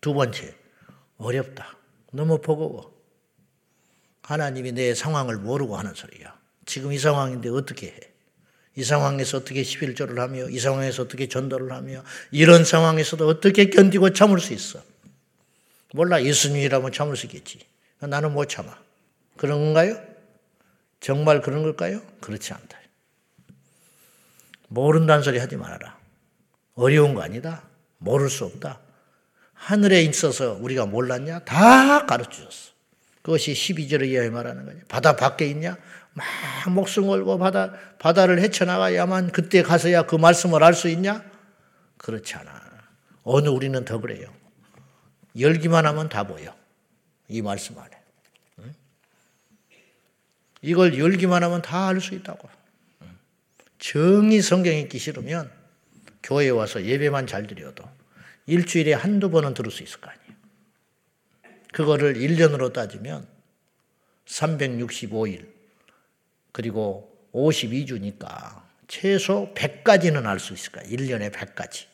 두 0.00 0.14
번째, 0.14 0.54
어렵다. 1.18 1.76
너무 2.12 2.40
버거워. 2.40 2.99
하나님이 4.30 4.70
내 4.70 4.94
상황을 4.94 5.38
모르고 5.38 5.76
하는 5.76 5.92
소리야. 5.92 6.38
지금 6.64 6.92
이 6.92 6.98
상황인데 6.98 7.48
어떻게 7.48 7.88
해? 7.88 7.98
이 8.76 8.84
상황에서 8.84 9.38
어떻게 9.38 9.62
11조를 9.62 10.18
하며, 10.18 10.48
이 10.48 10.60
상황에서 10.60 11.02
어떻게 11.02 11.26
전도를 11.26 11.72
하며, 11.72 12.04
이런 12.30 12.64
상황에서도 12.64 13.26
어떻게 13.26 13.70
견디고 13.70 14.12
참을 14.12 14.38
수 14.38 14.52
있어? 14.52 14.80
몰라, 15.94 16.22
예수님이라면 16.22 16.92
참을 16.92 17.16
수 17.16 17.26
있겠지. 17.26 17.58
나는 17.98 18.32
못 18.32 18.48
참아. 18.48 18.72
그런 19.36 19.58
건가요? 19.58 20.00
정말 21.00 21.40
그런 21.40 21.64
걸까요? 21.64 22.00
그렇지 22.20 22.52
않다. 22.52 22.78
모른다는 24.68 25.24
소리 25.24 25.40
하지 25.40 25.56
말아라. 25.56 25.98
어려운 26.76 27.14
거 27.14 27.22
아니다. 27.22 27.64
모를 27.98 28.30
수 28.30 28.44
없다. 28.44 28.78
하늘에 29.54 30.02
있어서 30.02 30.56
우리가 30.60 30.86
몰랐냐? 30.86 31.40
다 31.40 32.06
가르쳐 32.06 32.44
줬어. 32.44 32.79
그것이 33.22 33.52
12절에 33.52 34.08
이하에 34.08 34.30
말하는 34.30 34.64
거죠. 34.64 34.78
바다 34.88 35.16
밖에 35.16 35.46
있냐? 35.46 35.76
막 36.12 36.26
목숨 36.70 37.06
걸고 37.06 37.38
바다, 37.38 37.72
바다를 37.98 38.40
헤쳐나가야만 38.40 39.32
그때 39.32 39.62
가서야 39.62 40.06
그 40.06 40.16
말씀을 40.16 40.64
알 40.64 40.74
수 40.74 40.88
있냐? 40.88 41.24
그렇지 41.98 42.34
않아. 42.36 42.60
어느 43.24 43.48
우리는 43.48 43.84
더 43.84 44.00
그래요. 44.00 44.32
열기만 45.38 45.86
하면 45.86 46.08
다 46.08 46.24
보여. 46.24 46.56
이 47.28 47.42
말씀 47.42 47.78
안에. 47.78 47.90
이걸 50.62 50.98
열기만 50.98 51.42
하면 51.44 51.62
다 51.62 51.88
알 51.88 52.00
수 52.00 52.14
있다고. 52.14 52.48
정이 53.78 54.42
성경 54.42 54.74
읽기 54.74 54.98
싫으면 54.98 55.50
교회에 56.22 56.50
와서 56.50 56.84
예배만 56.84 57.26
잘 57.26 57.46
드려도 57.46 57.82
일주일에 58.46 58.92
한두 58.92 59.30
번은 59.30 59.54
들을 59.54 59.70
수 59.70 59.82
있을 59.82 60.00
거 60.00 60.10
아니에요. 60.10 60.19
그거를 61.72 62.14
1년으로 62.14 62.72
따지면 62.72 63.26
365일 64.26 65.48
그리고 66.52 67.10
52주니까 67.32 68.62
최소 68.88 69.52
100가지는 69.54 70.26
알 70.26 70.40
수 70.40 70.52
있을 70.52 70.72
거야. 70.72 70.84
1년에 70.84 71.32
100가지. 71.32 71.86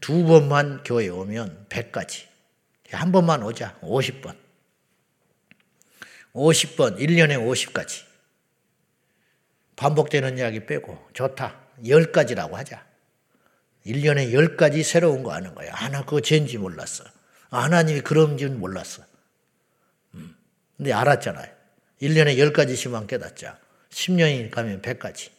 두 0.00 0.24
번만 0.24 0.82
교회에 0.82 1.08
오면 1.08 1.66
100가지. 1.70 2.26
한 2.90 3.12
번만 3.12 3.42
오자. 3.42 3.78
50번. 3.80 4.36
50번, 6.34 6.98
1년에 6.98 7.38
50가지. 7.38 8.04
반복되는 9.76 10.36
이야기 10.38 10.66
빼고 10.66 11.08
좋다. 11.14 11.58
10가지라고 11.82 12.52
하자. 12.52 12.84
1년에 13.86 14.32
10가지 14.32 14.82
새로운 14.82 15.22
거 15.22 15.32
아는 15.32 15.54
거야. 15.54 15.72
아, 15.74 15.88
나 15.88 16.04
그거 16.04 16.20
죄인지 16.20 16.58
몰랐어. 16.58 17.04
아, 17.50 17.64
하나님이 17.64 18.00
그런 18.02 18.36
줄 18.36 18.50
몰랐어. 18.50 19.02
음. 20.14 20.36
근데 20.76 20.92
알았잖아요. 20.92 21.50
1년에 22.02 22.36
10가지씩만 22.36 23.06
깨닫자. 23.06 23.58
10년이 23.90 24.50
가면 24.50 24.82
100가지. 24.82 25.30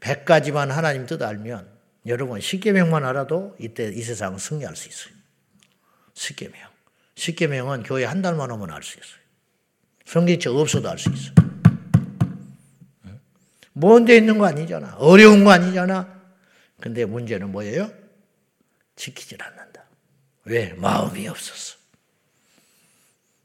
100가지만 0.00 0.68
하나님 0.68 1.06
뜻 1.06 1.22
알면 1.22 1.68
여러분 2.06 2.38
10개명만 2.38 3.04
알아도 3.04 3.56
이때 3.58 3.88
이 3.88 4.02
세상을 4.02 4.38
승리할 4.38 4.76
수 4.76 4.88
있어요. 4.88 5.14
10개명. 6.14 6.54
10개명은 7.16 7.82
교회 7.86 8.04
한 8.04 8.22
달만 8.22 8.50
오면 8.50 8.70
알 8.70 8.82
수 8.82 8.98
있어요. 8.98 9.18
성경책 10.04 10.54
없어도 10.54 10.88
알 10.88 10.98
수 10.98 11.10
있어요. 11.10 11.34
먼데 13.72 14.16
있는 14.16 14.38
거 14.38 14.46
아니잖아. 14.46 14.96
어려운 14.96 15.44
거 15.44 15.50
아니잖아. 15.50 16.20
근데 16.80 17.04
문제는 17.04 17.52
뭐예요? 17.52 17.90
지키질 18.96 19.42
않는다. 19.42 19.67
왜? 20.48 20.72
마음이 20.72 21.28
없었어. 21.28 21.76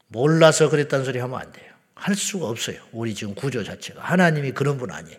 몰라서 0.08 0.70
그랬다는 0.70 1.04
소리 1.04 1.18
하면 1.18 1.38
안 1.38 1.52
돼요. 1.52 1.72
할 1.94 2.14
수가 2.14 2.48
없어요. 2.48 2.82
우리 2.92 3.14
지금 3.14 3.34
구조 3.34 3.62
자체가. 3.62 4.02
하나님이 4.02 4.52
그런 4.52 4.78
분 4.78 4.90
아니에요. 4.90 5.18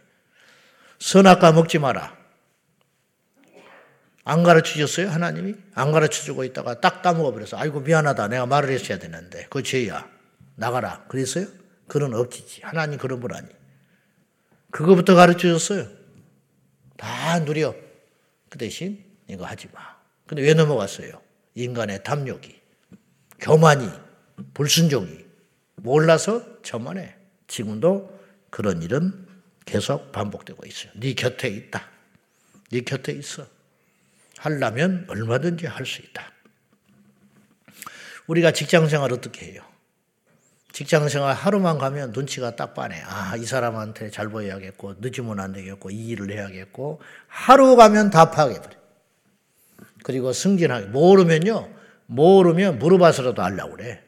선악과 0.99 1.51
먹지 1.51 1.79
마라. 1.79 2.17
안 4.23 4.43
가르쳐 4.43 4.73
주셨어요? 4.73 5.09
하나님이? 5.09 5.55
안 5.75 5.91
가르쳐 5.91 6.23
주고 6.23 6.43
있다가 6.43 6.81
딱 6.81 7.03
까먹어 7.03 7.31
버려서 7.31 7.57
아이고 7.57 7.81
미안하다. 7.81 8.29
내가 8.29 8.45
말을 8.47 8.71
했어야 8.71 8.97
되는데. 8.97 9.43
그거 9.43 9.61
죄야. 9.61 10.09
나가라. 10.55 11.05
그랬어요? 11.07 11.47
그런 11.87 12.13
억지지. 12.15 12.61
하나님 12.63 12.97
그런 12.97 13.19
분 13.19 13.33
아니에요. 13.33 13.55
그거부터 14.71 15.13
가르쳐 15.13 15.49
줬어요. 15.49 15.87
다 16.97 17.39
누려. 17.39 17.75
그 18.49 18.57
대신 18.57 19.03
이거 19.27 19.45
하지 19.45 19.67
마. 19.71 19.95
근데 20.25 20.41
왜 20.41 20.53
넘어갔어요? 20.55 21.24
인간의 21.55 22.03
탐욕이, 22.03 22.61
교만이, 23.39 23.89
불순종이 24.53 25.25
몰라서 25.77 26.61
저만해. 26.61 27.15
지금도 27.47 28.19
그런 28.49 28.81
일은 28.81 29.25
계속 29.65 30.11
반복되고 30.11 30.65
있어요. 30.65 30.91
네 30.95 31.13
곁에 31.13 31.47
있다. 31.47 31.87
네 32.71 32.81
곁에 32.81 33.11
있어. 33.13 33.47
하려면 34.37 35.05
얼마든지 35.09 35.65
할 35.65 35.85
수 35.85 36.01
있다. 36.01 36.31
우리가 38.27 38.51
직장 38.51 38.87
생활 38.87 39.13
어떻게 39.13 39.45
해요? 39.51 39.61
직장 40.71 41.07
생활 41.07 41.33
하루만 41.33 41.77
가면 41.77 42.11
눈치가 42.11 42.55
딱 42.55 42.73
빠네. 42.73 43.01
아, 43.05 43.35
이 43.37 43.45
사람한테 43.45 44.09
잘 44.09 44.27
보여야겠고, 44.27 44.95
늦으면 44.99 45.39
안 45.39 45.53
되겠고, 45.53 45.89
이 45.89 46.07
일을 46.09 46.31
해야겠고, 46.31 47.01
하루 47.27 47.75
가면 47.77 48.09
다 48.09 48.31
파악해버려. 48.31 48.75
그리고 50.05 50.33
승진하게. 50.33 50.85
모르면요, 50.89 51.67
모르면 52.05 52.77
물어봐서라도 52.77 53.41
알라고 53.41 53.75
그래. 53.75 54.03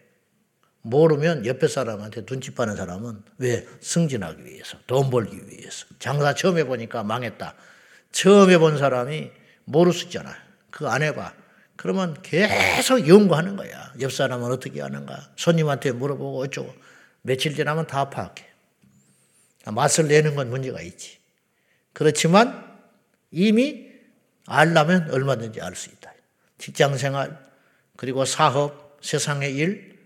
모르면 0.83 1.47
옆에 1.47 1.67
사람한테 1.67 2.23
눈치 2.23 2.53
빠는 2.53 2.75
사람은 2.75 3.23
왜? 3.39 3.65
승진하기 3.81 4.45
위해서, 4.45 4.77
돈 4.85 5.09
벌기 5.09 5.35
위해서. 5.35 5.87
장사 5.97 6.35
처음 6.35 6.59
해보니까 6.59 7.01
망했다. 7.01 7.55
처음 8.11 8.51
해본 8.51 8.77
사람이 8.77 9.31
모를 9.65 9.91
수 9.91 10.05
있잖아. 10.05 10.35
그거 10.69 10.87
안 10.89 11.01
해봐. 11.01 11.33
그러면 11.75 12.15
계속 12.21 13.07
연구하는 13.07 13.55
거야. 13.55 13.91
옆 13.99 14.11
사람은 14.11 14.51
어떻게 14.51 14.81
하는가. 14.81 15.31
손님한테 15.35 15.93
물어보고 15.93 16.41
어쩌고. 16.43 16.75
며칠 17.23 17.55
지나면 17.55 17.87
다 17.87 18.11
파악해. 18.11 18.45
맛을 19.65 20.07
내는 20.07 20.35
건 20.35 20.51
문제가 20.51 20.79
있지. 20.79 21.17
그렇지만 21.93 22.63
이미 23.31 23.86
알라면 24.47 25.11
얼마든지 25.11 25.61
알 25.61 25.75
수 25.75 25.89
있다. 25.89 26.13
직장 26.57 26.97
생활, 26.97 27.37
그리고 27.95 28.25
사업, 28.25 28.97
세상의 29.01 29.55
일, 29.55 29.99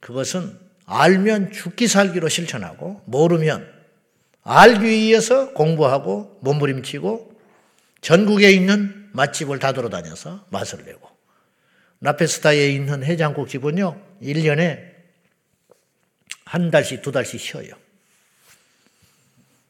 그것은 0.00 0.58
알면 0.86 1.52
죽기 1.52 1.86
살기로 1.86 2.28
실천하고, 2.28 3.02
모르면 3.04 3.78
알기 4.42 4.84
위해서 4.84 5.52
공부하고 5.52 6.38
몸부림치고 6.40 7.40
전국에 8.00 8.50
있는 8.50 9.10
맛집을 9.12 9.58
다 9.58 9.72
돌아다녀서 9.72 10.46
맛을 10.50 10.84
내고 10.84 11.08
라페스타에 12.00 12.70
있는 12.70 13.04
해장국 13.04 13.48
집은요 13.48 14.00
1년에 14.22 14.94
한 16.44 16.70
달씩 16.70 17.02
두 17.02 17.12
달씩 17.12 17.38
쉬어요. 17.38 17.72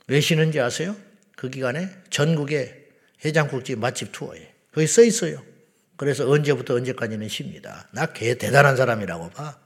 왜 0.06 0.20
쉬는지 0.20 0.60
아세요? 0.60 0.94
그 1.34 1.50
기간에 1.50 1.88
전국에 2.10 2.77
해장국집 3.24 3.78
맛집 3.78 4.12
투어에 4.12 4.54
거기 4.72 4.86
써 4.86 5.02
있어요. 5.02 5.42
그래서 5.96 6.28
언제부터 6.28 6.74
언제까지는 6.74 7.28
쉽니다. 7.28 7.88
나 7.92 8.06
개 8.12 8.36
대단한 8.38 8.76
사람이라고 8.76 9.30
봐. 9.30 9.58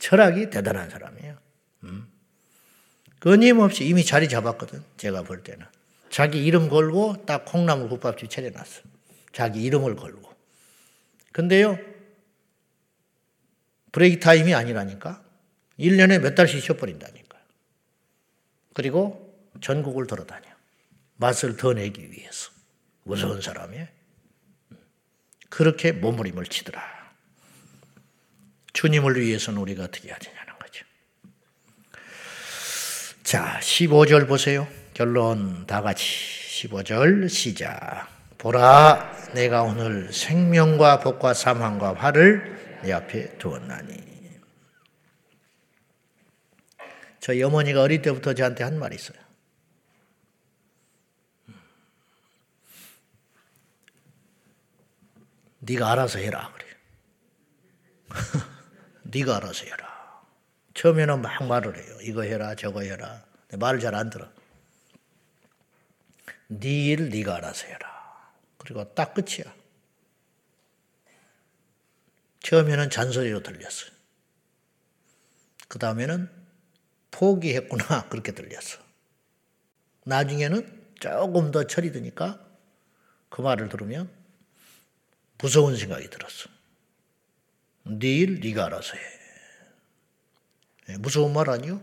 철학이 0.00 0.48
대단한 0.50 0.88
사람이에요. 0.88 1.36
음. 1.84 2.08
끊임없이 3.18 3.84
이미 3.86 4.04
자리 4.04 4.28
잡았거든. 4.28 4.82
제가 4.96 5.22
볼 5.22 5.42
때는. 5.42 5.66
자기 6.08 6.44
이름 6.44 6.68
걸고 6.68 7.26
딱 7.26 7.44
콩나물 7.44 7.88
국밥집 7.90 8.30
차려놨어. 8.30 8.82
자기 9.32 9.62
이름을 9.64 9.96
걸고. 9.96 10.32
근데요, 11.32 11.78
브레이크 13.92 14.20
타임이 14.20 14.54
아니라니까. 14.54 15.22
1년에 15.78 16.20
몇 16.20 16.34
달씩 16.34 16.62
쉬어버린다니까. 16.62 17.38
그리고 18.74 19.34
전국을 19.60 20.06
돌아다녀. 20.06 20.48
맛을 21.16 21.56
더 21.56 21.72
내기 21.74 22.10
위해서. 22.10 22.50
무서운 23.08 23.40
사람이에요. 23.40 23.86
그렇게 25.48 25.92
몸부림을 25.92 26.44
치더라. 26.44 26.80
주님을 28.74 29.18
위해서는 29.18 29.60
우리가 29.60 29.84
어떻게 29.84 30.08
해야 30.08 30.18
되냐는 30.18 30.52
거죠. 30.58 30.84
자, 33.22 33.58
15절 33.60 34.28
보세요. 34.28 34.68
결론 34.92 35.66
다 35.66 35.80
같이 35.80 36.04
15절 36.68 37.28
시작. 37.30 38.08
보라, 38.36 39.32
내가 39.34 39.62
오늘 39.62 40.12
생명과 40.12 41.00
복과 41.00 41.32
사망과 41.34 41.94
화를 41.94 42.80
내 42.82 42.92
앞에 42.92 43.38
두었나니. 43.38 44.06
저희 47.20 47.42
어머니가 47.42 47.82
어릴 47.82 48.02
때부터 48.02 48.34
저한테 48.34 48.64
한 48.64 48.78
말이 48.78 48.94
있어요. 48.94 49.18
네가 55.68 55.92
알아서 55.92 56.18
해라 56.18 56.52
그래. 56.54 56.66
네가 59.02 59.36
알아서 59.36 59.64
해라. 59.64 60.24
처음에는 60.74 61.20
막 61.20 61.44
말을 61.46 61.76
해요. 61.76 61.98
이거 62.02 62.22
해라, 62.22 62.54
저거 62.54 62.82
해라. 62.82 63.24
말을 63.58 63.80
잘 63.80 63.94
안 63.94 64.10
들어. 64.10 64.28
네일 66.48 67.10
네가 67.10 67.36
알아서 67.36 67.66
해라. 67.66 68.32
그리고 68.56 68.94
딱 68.94 69.12
끝이야. 69.12 69.54
처음에는 72.40 72.88
잔소리로 72.90 73.42
들렸어. 73.42 73.86
그 75.68 75.78
다음에는 75.78 76.30
포기했구나 77.10 78.08
그렇게 78.08 78.32
들렸어. 78.32 78.78
나중에는 80.04 80.94
조금 81.00 81.50
더 81.50 81.64
철이 81.66 81.92
드니까 81.92 82.42
그 83.28 83.42
말을 83.42 83.68
들으면 83.68 84.10
무서운 85.38 85.76
생각이 85.76 86.10
들었어. 86.10 86.48
네일 87.84 88.40
네가 88.40 88.66
알아서 88.66 88.96
해. 88.96 89.02
예, 90.90 90.96
무서운 90.96 91.32
말 91.32 91.48
아니요? 91.50 91.82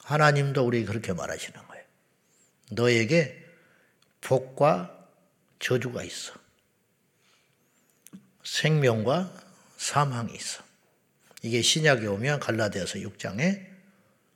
하나님도 0.00 0.64
우리 0.64 0.84
그렇게 0.84 1.12
말하시는 1.12 1.66
거예요. 1.66 1.84
너에게 2.70 3.44
복과 4.20 5.06
저주가 5.58 6.02
있어. 6.02 6.34
생명과 8.44 9.32
사망이 9.76 10.34
있어. 10.34 10.62
이게 11.42 11.62
신약에 11.62 12.06
오면 12.06 12.40
갈라디아서 12.40 13.00
6장에 13.00 13.66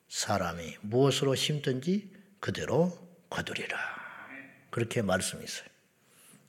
사람이 0.09 0.79
무엇으로 0.81 1.35
심든지 1.35 2.11
그대로 2.40 2.96
거두리라. 3.31 3.79
그렇게 4.70 5.03
말씀이 5.03 5.44
있어요. 5.44 5.68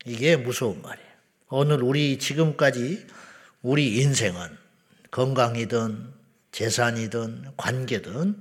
이게 0.06 0.36
무서운 0.36 0.82
말이에요. 0.82 1.07
오늘 1.50 1.82
우리 1.82 2.20
지금까지 2.20 3.08
우리 3.62 4.02
인생은 4.02 4.58
건강이든 5.12 6.14
재산이든 6.52 7.54
관계든 7.56 8.36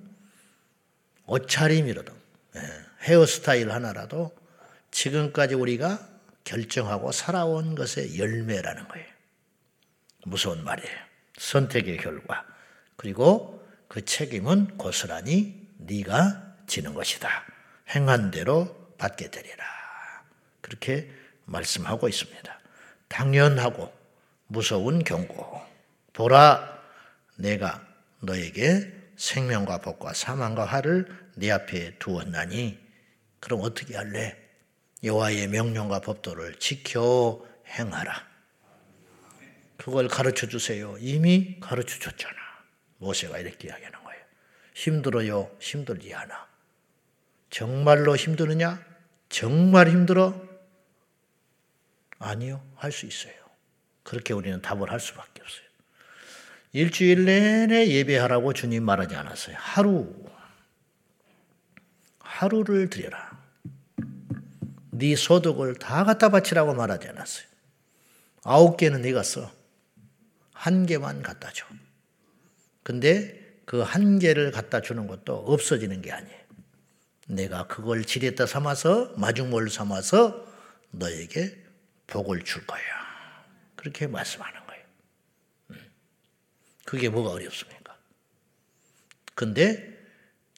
옷차림이라든 1.27 2.13
예, 2.57 2.61
헤어스타일 3.03 3.71
하나라도 3.71 4.35
지금까지 4.91 5.55
우리가 5.55 6.09
결정하고 6.43 7.13
살아온 7.13 7.75
것의 7.75 8.19
열매라는 8.19 8.89
거예요. 8.89 9.07
무서운 10.25 10.65
말이에요. 10.65 10.97
선택의 11.39 11.99
결과. 11.99 12.45
그리고 12.97 13.65
그 13.89 14.05
책임은 14.05 14.79
고스란히 14.79 15.69
네가 15.79 16.57
지는 16.67 16.95
것이다. 16.95 17.29
행한 17.95 18.33
대로 18.33 18.95
받게 18.99 19.31
되리라. 19.31 19.65
그렇게 20.61 21.11
말씀하고 21.45 22.09
있습니다. 22.09 22.56
당연하고 23.09 23.93
무서운 24.47 25.05
경고. 25.05 25.61
보라, 26.13 26.81
내가 27.37 27.87
너에게 28.21 28.93
생명과 29.17 29.79
복과 29.79 30.15
사망과 30.15 30.65
화를 30.65 31.07
네 31.37 31.51
앞에 31.51 31.99
두었나니 31.99 32.79
그럼 33.41 33.61
어떻게 33.63 33.97
할래? 33.97 34.37
여호와의 35.05 35.49
명령과 35.49 36.01
법도를 36.01 36.59
지켜 36.59 37.45
행하라. 37.67 38.27
그걸 39.77 40.09
가르쳐 40.09 40.47
주세요. 40.47 40.97
이미 40.99 41.59
가르쳐 41.61 41.99
줬잖아. 41.99 42.35
모세가 42.99 43.39
이렇게 43.39 43.69
이야기하는 43.69 44.03
거예요. 44.03 44.23
힘들어요. 44.75 45.51
힘들지 45.61 46.15
않아. 46.15 46.47
정말로 47.51 48.17
힘드느냐? 48.17 48.83
정말 49.29 49.89
힘들어? 49.89 50.35
아니요. 52.27 52.63
할 52.77 52.93
수 52.93 53.07
있어요. 53.07 53.35
그렇게 54.03 54.33
우리는 54.35 54.61
답을 54.63 54.91
할 54.91 55.01
수밖에 55.01 55.43
없어요. 55.43 55.67
일주일 56.73 57.25
내내 57.25 57.89
예배하라고 57.89 58.53
주님 58.53 58.85
말하지 58.85 59.15
않았어요. 59.17 59.57
하루. 59.59 60.13
하루를 62.21 62.91
드려라. 62.91 63.37
네 64.91 65.17
소득을 65.17 65.77
다 65.77 66.05
갖다 66.05 66.29
바치라고 66.29 66.75
말하지 66.75 67.09
않았어요. 67.09 67.47
아홉 68.45 68.77
개는 68.77 69.03
네가 69.03 69.23
써. 69.23 69.51
한 70.53 70.87
개만 70.87 71.23
갖다 71.23 71.51
줘. 71.53 71.67
근데 72.83 73.43
그 73.65 73.83
한 73.83 74.19
개를 74.21 74.53
갖다 74.53 74.81
주는 74.81 75.07
것도 75.07 75.35
없어지는 75.35 76.01
게 76.03 76.13
아니에요. 76.13 76.41
내가 77.29 77.67
그걸 77.67 78.05
지렸다 78.05 78.47
삼아서 78.47 79.13
마중물 79.17 79.69
삼아서 79.71 80.47
너에게 80.93 81.66
복을 82.07 82.43
줄 82.43 82.67
거야. 82.67 82.81
그렇게 83.75 84.07
말씀하는 84.07 84.61
거예요. 84.67 84.83
음. 85.71 85.91
그게 86.85 87.09
뭐가 87.09 87.31
어렵습니까? 87.31 87.97
근데 89.35 89.97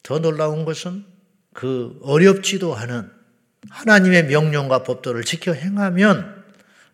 더 0.02 0.18
놀라운 0.20 0.64
것은 0.64 1.04
그 1.52 1.98
어렵지도 2.02 2.74
않은 2.76 3.12
하나님의 3.70 4.26
명령과 4.26 4.84
법도를 4.84 5.24
지켜 5.24 5.52
행하면 5.52 6.44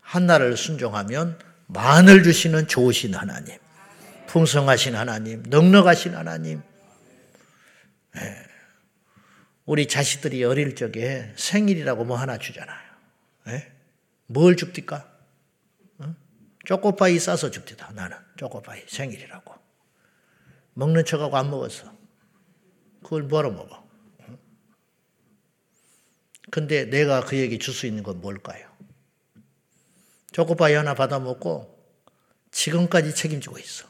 한나를 0.00 0.56
순종하면 0.56 1.38
만을 1.66 2.22
주시는 2.22 2.68
좋으신 2.68 3.14
하나님, 3.14 3.58
풍성하신 4.26 4.94
하나님, 4.94 5.42
넉넉하신 5.44 6.14
하나님. 6.14 6.62
예. 8.16 8.44
우리 9.66 9.86
자식들이 9.86 10.44
어릴 10.44 10.74
적에 10.74 11.32
생일이라고 11.36 12.04
뭐 12.04 12.16
하나 12.16 12.38
주잖아요. 12.38 12.78
예? 14.28 14.32
뭘 14.32 14.56
줍니까? 14.56 15.10
어? 15.98 16.14
초코파이 16.64 17.18
싸서 17.18 17.50
줍디다. 17.50 17.92
나는 17.92 18.16
초코파이 18.36 18.84
생일이라고. 18.88 19.54
먹는 20.74 21.04
척하고 21.04 21.36
안 21.36 21.50
먹었어. 21.50 21.92
그걸 23.02 23.22
뭐로 23.24 23.52
먹어? 23.52 23.84
근데 26.50 26.84
내가 26.84 27.24
그에게 27.24 27.58
줄 27.58 27.74
수 27.74 27.86
있는 27.86 28.02
건 28.02 28.20
뭘까요? 28.20 28.70
초코파이 30.32 30.74
하나 30.74 30.94
받아 30.94 31.18
먹고 31.18 31.74
지금까지 32.50 33.14
책임지고 33.14 33.58
있어. 33.58 33.88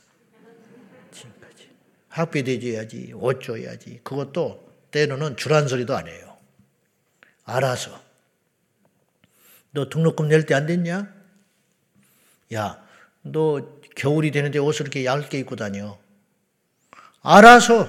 지금까지. 1.13 1.71
학비 2.09 2.43
대줘야지, 2.43 3.13
옷 3.15 3.41
줘야지. 3.43 4.01
그것도 4.03 4.73
때로는 4.91 5.37
주란 5.37 5.69
소리도 5.69 5.97
안 5.97 6.07
해요. 6.09 6.39
알아서. 7.45 8.03
너 9.75 9.89
등록금 9.89 10.29
낼 10.29 10.47
때 10.47 10.55
안 10.55 10.67
됐냐? 10.67 11.13
야, 12.55 12.83
너 13.23 13.69
겨울이 13.97 14.31
되는데 14.31 14.59
옷을 14.59 14.83
이렇게 14.83 15.05
얇게 15.05 15.39
입고 15.41 15.57
다녀. 15.57 15.99
알아서 17.23 17.89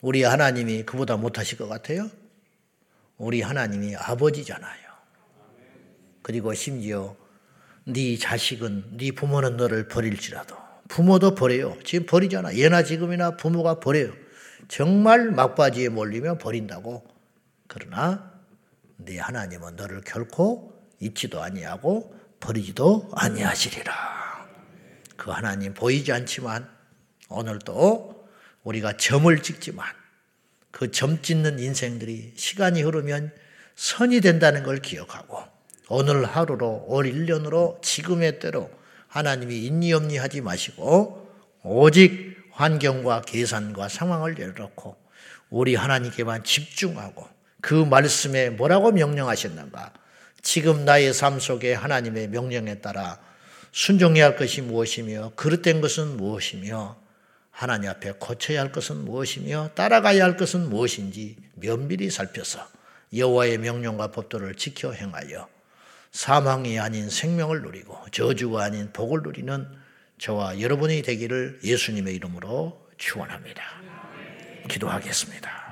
우리 0.00 0.22
하나님이 0.22 0.84
그보다 0.84 1.16
못하실 1.16 1.58
것 1.58 1.68
같아요? 1.68 2.10
우리 3.16 3.42
하나님이 3.42 3.96
아버지잖아요. 3.96 4.88
그리고 6.22 6.54
심지어 6.54 7.16
네 7.84 8.16
자식은 8.16 8.96
네 8.96 9.10
부모는 9.12 9.56
너를 9.56 9.88
버릴지라도 9.88 10.56
부모도 10.88 11.34
버려요. 11.34 11.76
지금 11.84 12.06
버리잖아. 12.06 12.54
예나 12.54 12.82
지금이나 12.84 13.36
부모가 13.36 13.80
버려요. 13.80 14.12
정말 14.68 15.30
막바지에 15.32 15.88
몰리면 15.88 16.38
버린다고. 16.38 17.04
그러나 17.66 18.37
네 18.98 19.18
하나님은 19.18 19.76
너를 19.76 20.00
결코 20.02 20.74
잊지도 21.00 21.40
아니하고 21.42 22.14
버리지도 22.40 23.10
아니하시리라. 23.14 24.46
그 25.16 25.30
하나님 25.30 25.72
보이지 25.74 26.12
않지만 26.12 26.68
오늘도 27.28 28.28
우리가 28.64 28.96
점을 28.96 29.42
찍지만 29.42 29.86
그 30.70 30.90
점 30.90 31.22
찍는 31.22 31.58
인생들이 31.58 32.34
시간이 32.36 32.82
흐르면 32.82 33.32
선이 33.76 34.20
된다는 34.20 34.62
걸 34.62 34.78
기억하고 34.78 35.42
오늘 35.88 36.24
하루로 36.24 36.84
올 36.88 37.06
1년으로 37.06 37.80
지금의 37.82 38.40
때로 38.40 38.70
하나님이 39.08 39.58
있니 39.64 39.92
없니 39.92 40.18
하지 40.18 40.40
마시고 40.40 41.28
오직 41.62 42.36
환경과 42.52 43.22
계산과 43.22 43.88
상황을 43.88 44.34
내려놓고 44.34 44.96
우리 45.50 45.74
하나님께만 45.76 46.44
집중하고 46.44 47.26
그 47.60 47.74
말씀에 47.74 48.50
뭐라고 48.50 48.92
명령하셨는가 48.92 49.92
지금 50.42 50.84
나의 50.84 51.12
삶 51.12 51.40
속에 51.40 51.74
하나님의 51.74 52.28
명령에 52.28 52.76
따라 52.76 53.18
순종해야 53.72 54.26
할 54.26 54.36
것이 54.36 54.62
무엇이며 54.62 55.32
그릇된 55.36 55.80
것은 55.80 56.16
무엇이며 56.16 56.96
하나님 57.50 57.90
앞에 57.90 58.12
고쳐야 58.12 58.60
할 58.60 58.72
것은 58.72 59.04
무엇이며 59.04 59.70
따라가야 59.74 60.22
할 60.22 60.36
것은 60.36 60.70
무엇인지 60.70 61.36
면밀히 61.54 62.10
살펴서 62.10 62.66
여호와의 63.14 63.58
명령과 63.58 64.12
법도를 64.12 64.54
지켜 64.54 64.92
행하여 64.92 65.48
사망이 66.12 66.78
아닌 66.78 67.10
생명을 67.10 67.62
누리고 67.62 67.96
저주가 68.12 68.64
아닌 68.64 68.92
복을 68.92 69.22
누리는 69.22 69.66
저와 70.18 70.60
여러분이 70.60 71.02
되기를 71.02 71.60
예수님의 71.64 72.14
이름으로 72.16 72.88
축원합니다. 72.96 73.62
기도하겠습니다. 74.68 75.68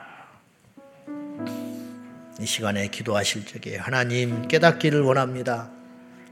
이 2.39 2.45
시간에 2.45 2.89
기도하실 2.89 3.47
적에 3.47 3.77
하나님 3.77 4.47
깨닫기를 4.47 5.01
원합니다. 5.01 5.71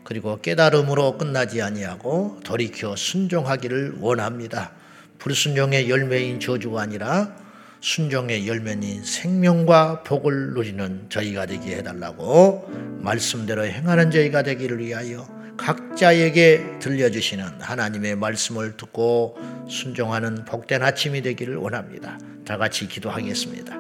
그리고 0.02 0.38
깨달음으로 0.40 1.16
끝나지 1.16 1.62
아니하고 1.62 2.40
돌이켜 2.44 2.94
순종하기를 2.94 3.96
원합니다. 4.00 4.72
불순종의 5.18 5.88
열매인 5.88 6.40
저주가 6.40 6.82
아니라 6.82 7.34
순종의 7.80 8.46
열매인 8.46 9.02
생명과 9.02 10.02
복을 10.02 10.52
누리는 10.52 11.06
저희가 11.08 11.46
되게 11.46 11.76
해달라고 11.76 12.70
말씀대로 13.00 13.64
행하는 13.64 14.10
저희가 14.10 14.42
되기를 14.42 14.80
위하여 14.80 15.26
각자에게 15.56 16.80
들려주시는 16.80 17.60
하나님의 17.60 18.16
말씀을 18.16 18.76
듣고 18.76 19.38
순종하는 19.70 20.44
복된 20.44 20.82
아침이 20.82 21.22
되기를 21.22 21.56
원합니다. 21.56 22.18
다 22.44 22.58
같이 22.58 22.88
기도하겠습니다. 22.88 23.74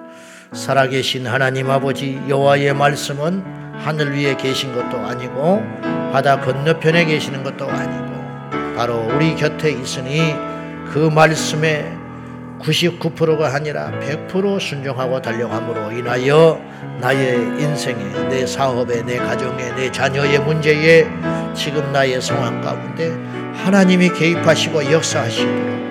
살아계신 0.54 1.26
하나님 1.26 1.68
아버지 1.68 2.20
여호와의 2.28 2.74
말씀은 2.74 3.44
하늘 3.76 4.16
위에 4.16 4.36
계신 4.36 4.72
것도 4.72 4.98
아니고 4.98 5.62
바다 6.12 6.40
건너편에 6.40 7.04
계시는 7.04 7.42
것도 7.42 7.68
아니고 7.68 8.76
바로 8.76 9.08
우리 9.12 9.34
곁에 9.34 9.70
있으니 9.72 10.34
그 10.92 11.10
말씀에 11.12 11.92
99%가 12.60 13.54
아니라 13.54 13.90
100% 14.00 14.60
순종하고 14.60 15.20
달려감으로 15.20 15.92
인하여 15.92 16.60
나의 17.00 17.34
인생에, 17.60 18.28
내 18.28 18.46
사업에, 18.46 19.02
내 19.02 19.18
가정에, 19.18 19.74
내 19.74 19.90
자녀의 19.90 20.38
문제에 20.38 21.06
지금 21.54 21.92
나의 21.92 22.22
상황 22.22 22.60
가운데 22.62 23.10
하나님이 23.54 24.10
개입하시고 24.10 24.92
역사하시도록 24.92 25.83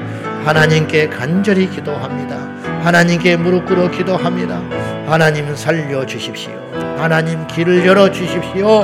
하나님께 0.45 1.08
간절히 1.08 1.69
기도합니다. 1.69 2.36
하나님께 2.84 3.38
무릎 3.38 3.65
꿇어 3.65 3.89
기도합니다. 3.89 4.62
하나님 5.08 5.56
살려 5.56 6.06
주십시오. 6.06 6.51
하나님 6.97 7.47
길을 7.47 7.86
열어 7.86 8.12
주십시오. 8.12 8.82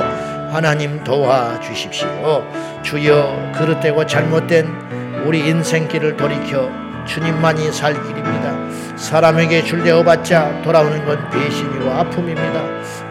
하나님 0.50 1.04
도와 1.04 1.60
주십시오. 1.60 2.44
주여 2.82 3.52
그릇되고 3.54 4.06
잘못된 4.06 4.66
우리 5.26 5.40
인생길을 5.40 6.16
돌이켜 6.16 6.70
주님만이 7.06 7.70
살 7.72 7.92
길입니다. 7.92 8.96
사람에게 8.96 9.62
줄대어봤자 9.62 10.62
돌아오는 10.62 11.04
건 11.04 11.28
배신이와 11.30 12.00
아픔입니다. 12.00 12.62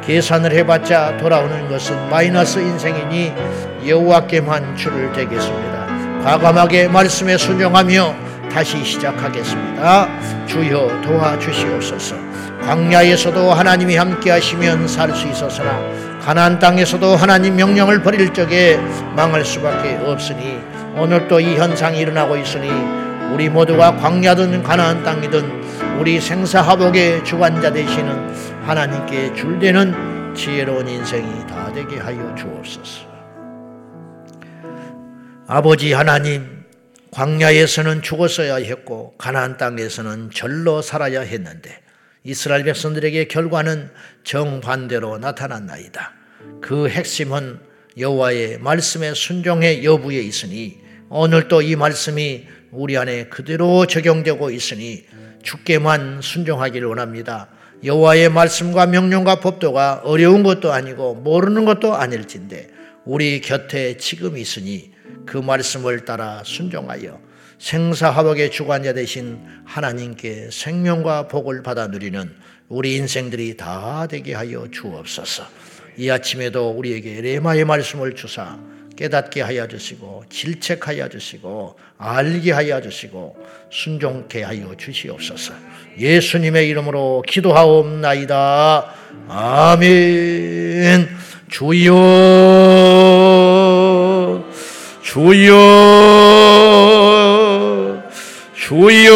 계산을 0.01 0.53
해봤자 0.53 1.17
돌아오는 1.17 1.69
것은 1.69 2.09
마이너스 2.09 2.57
인생이니 2.57 3.33
여호와께만 3.85 4.75
주를 4.75 5.11
대겠습니다. 5.13 6.23
과감하게 6.23 6.87
말씀에 6.87 7.37
순종하며 7.37 8.28
다시 8.49 8.83
시작하겠습니다. 8.83 10.45
주여 10.45 11.01
도와주시옵소서. 11.01 12.15
광야에서도 12.61 13.51
하나님이 13.53 13.95
함께 13.95 14.31
하시면 14.31 14.87
살 14.87 15.13
수 15.15 15.27
있었으나 15.27 15.79
가나안 16.21 16.59
땅에서도 16.59 17.15
하나님 17.15 17.55
명령을 17.55 18.03
버릴 18.03 18.33
적에 18.33 18.77
망할 19.15 19.43
수밖에 19.45 19.95
없으니 20.03 20.59
오늘 20.95 21.27
또이 21.27 21.55
현상이 21.55 21.99
일어나고 21.99 22.35
있으니 22.37 22.69
우리 23.33 23.49
모두가 23.49 23.95
광야든 23.95 24.63
가나안 24.63 25.03
땅이든 25.03 25.97
우리 25.99 26.19
생사화복의 26.19 27.23
주관자 27.23 27.71
되시는 27.71 28.33
하나님께 28.65 29.33
줄되는 29.33 30.33
지혜로운 30.35 30.87
인생이 30.87 31.47
다 31.47 31.71
되게 31.73 31.97
하여 31.99 32.35
주옵소서. 32.35 33.07
아버지 35.47 35.93
하나님, 35.93 36.58
광야에서는 37.11 38.01
죽었어야 38.01 38.55
했고 38.55 39.15
가나안 39.17 39.57
땅에서는 39.57 40.29
절로 40.33 40.81
살아야 40.81 41.21
했는데 41.21 41.79
이스라엘 42.23 42.63
백성들에게 42.63 43.25
결과는 43.25 43.89
정반대로 44.23 45.17
나타났나이다. 45.17 46.13
그 46.61 46.89
핵심은 46.89 47.59
여호와의 47.97 48.59
말씀의 48.59 49.15
순종의 49.15 49.83
여부에 49.83 50.19
있으니 50.19 50.79
오늘 51.09 51.47
또이 51.47 51.75
말씀이 51.75 52.47
우리 52.71 52.97
안에 52.97 53.25
그대로 53.25 53.87
적용되고 53.87 54.51
있으니 54.51 55.05
주께만 55.41 56.21
순종하기를 56.21 56.87
원합니다. 56.87 57.49
여호와의 57.83 58.29
말씀과 58.29 58.87
명령과 58.87 59.39
법도가 59.39 60.01
어려운 60.03 60.43
것도 60.43 60.71
아니고 60.71 61.15
모르는 61.15 61.65
것도 61.65 61.95
아닐진데 61.95 62.69
우리 63.05 63.41
곁에 63.41 63.97
지금 63.97 64.37
있으니 64.37 64.91
그 65.29 65.37
말씀을 65.37 66.05
따라 66.05 66.41
순종하여 66.43 67.19
생사화복의 67.59 68.49
주관자 68.49 68.93
되신 68.93 69.39
하나님께 69.63 70.49
생명과 70.51 71.27
복을 71.27 71.61
받아 71.61 71.85
누리는 71.85 72.33
우리 72.67 72.95
인생들이 72.95 73.55
다 73.55 74.07
되게 74.09 74.33
하여 74.33 74.67
주옵소서. 74.71 75.43
이 75.97 76.09
아침에도 76.09 76.71
우리에게 76.71 77.21
레마의 77.21 77.65
말씀을 77.65 78.15
주사 78.15 78.57
깨닫게 78.95 79.41
하여 79.41 79.67
주시고 79.67 80.23
질책하여 80.29 81.09
주시고 81.09 81.77
알게 81.99 82.51
하여 82.51 82.81
주시고 82.81 83.37
순종케 83.71 84.41
하여 84.41 84.73
주시옵소서. 84.75 85.53
예수님의 85.99 86.67
이름으로 86.69 87.21
기도하옵나이다. 87.27 88.95
아멘. 89.27 91.07
주여 91.49 93.28
주여 95.19 95.51
주여 98.55 99.11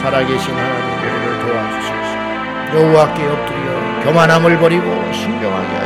살아계신 0.00 0.54
하나님 0.54 0.86
우리를 0.96 1.38
도와주소서. 1.44 2.12
여호와께 2.78 3.18
엎드려 3.26 4.04
교만함을 4.04 4.58
버리고 4.58 4.86
하여 5.76 5.85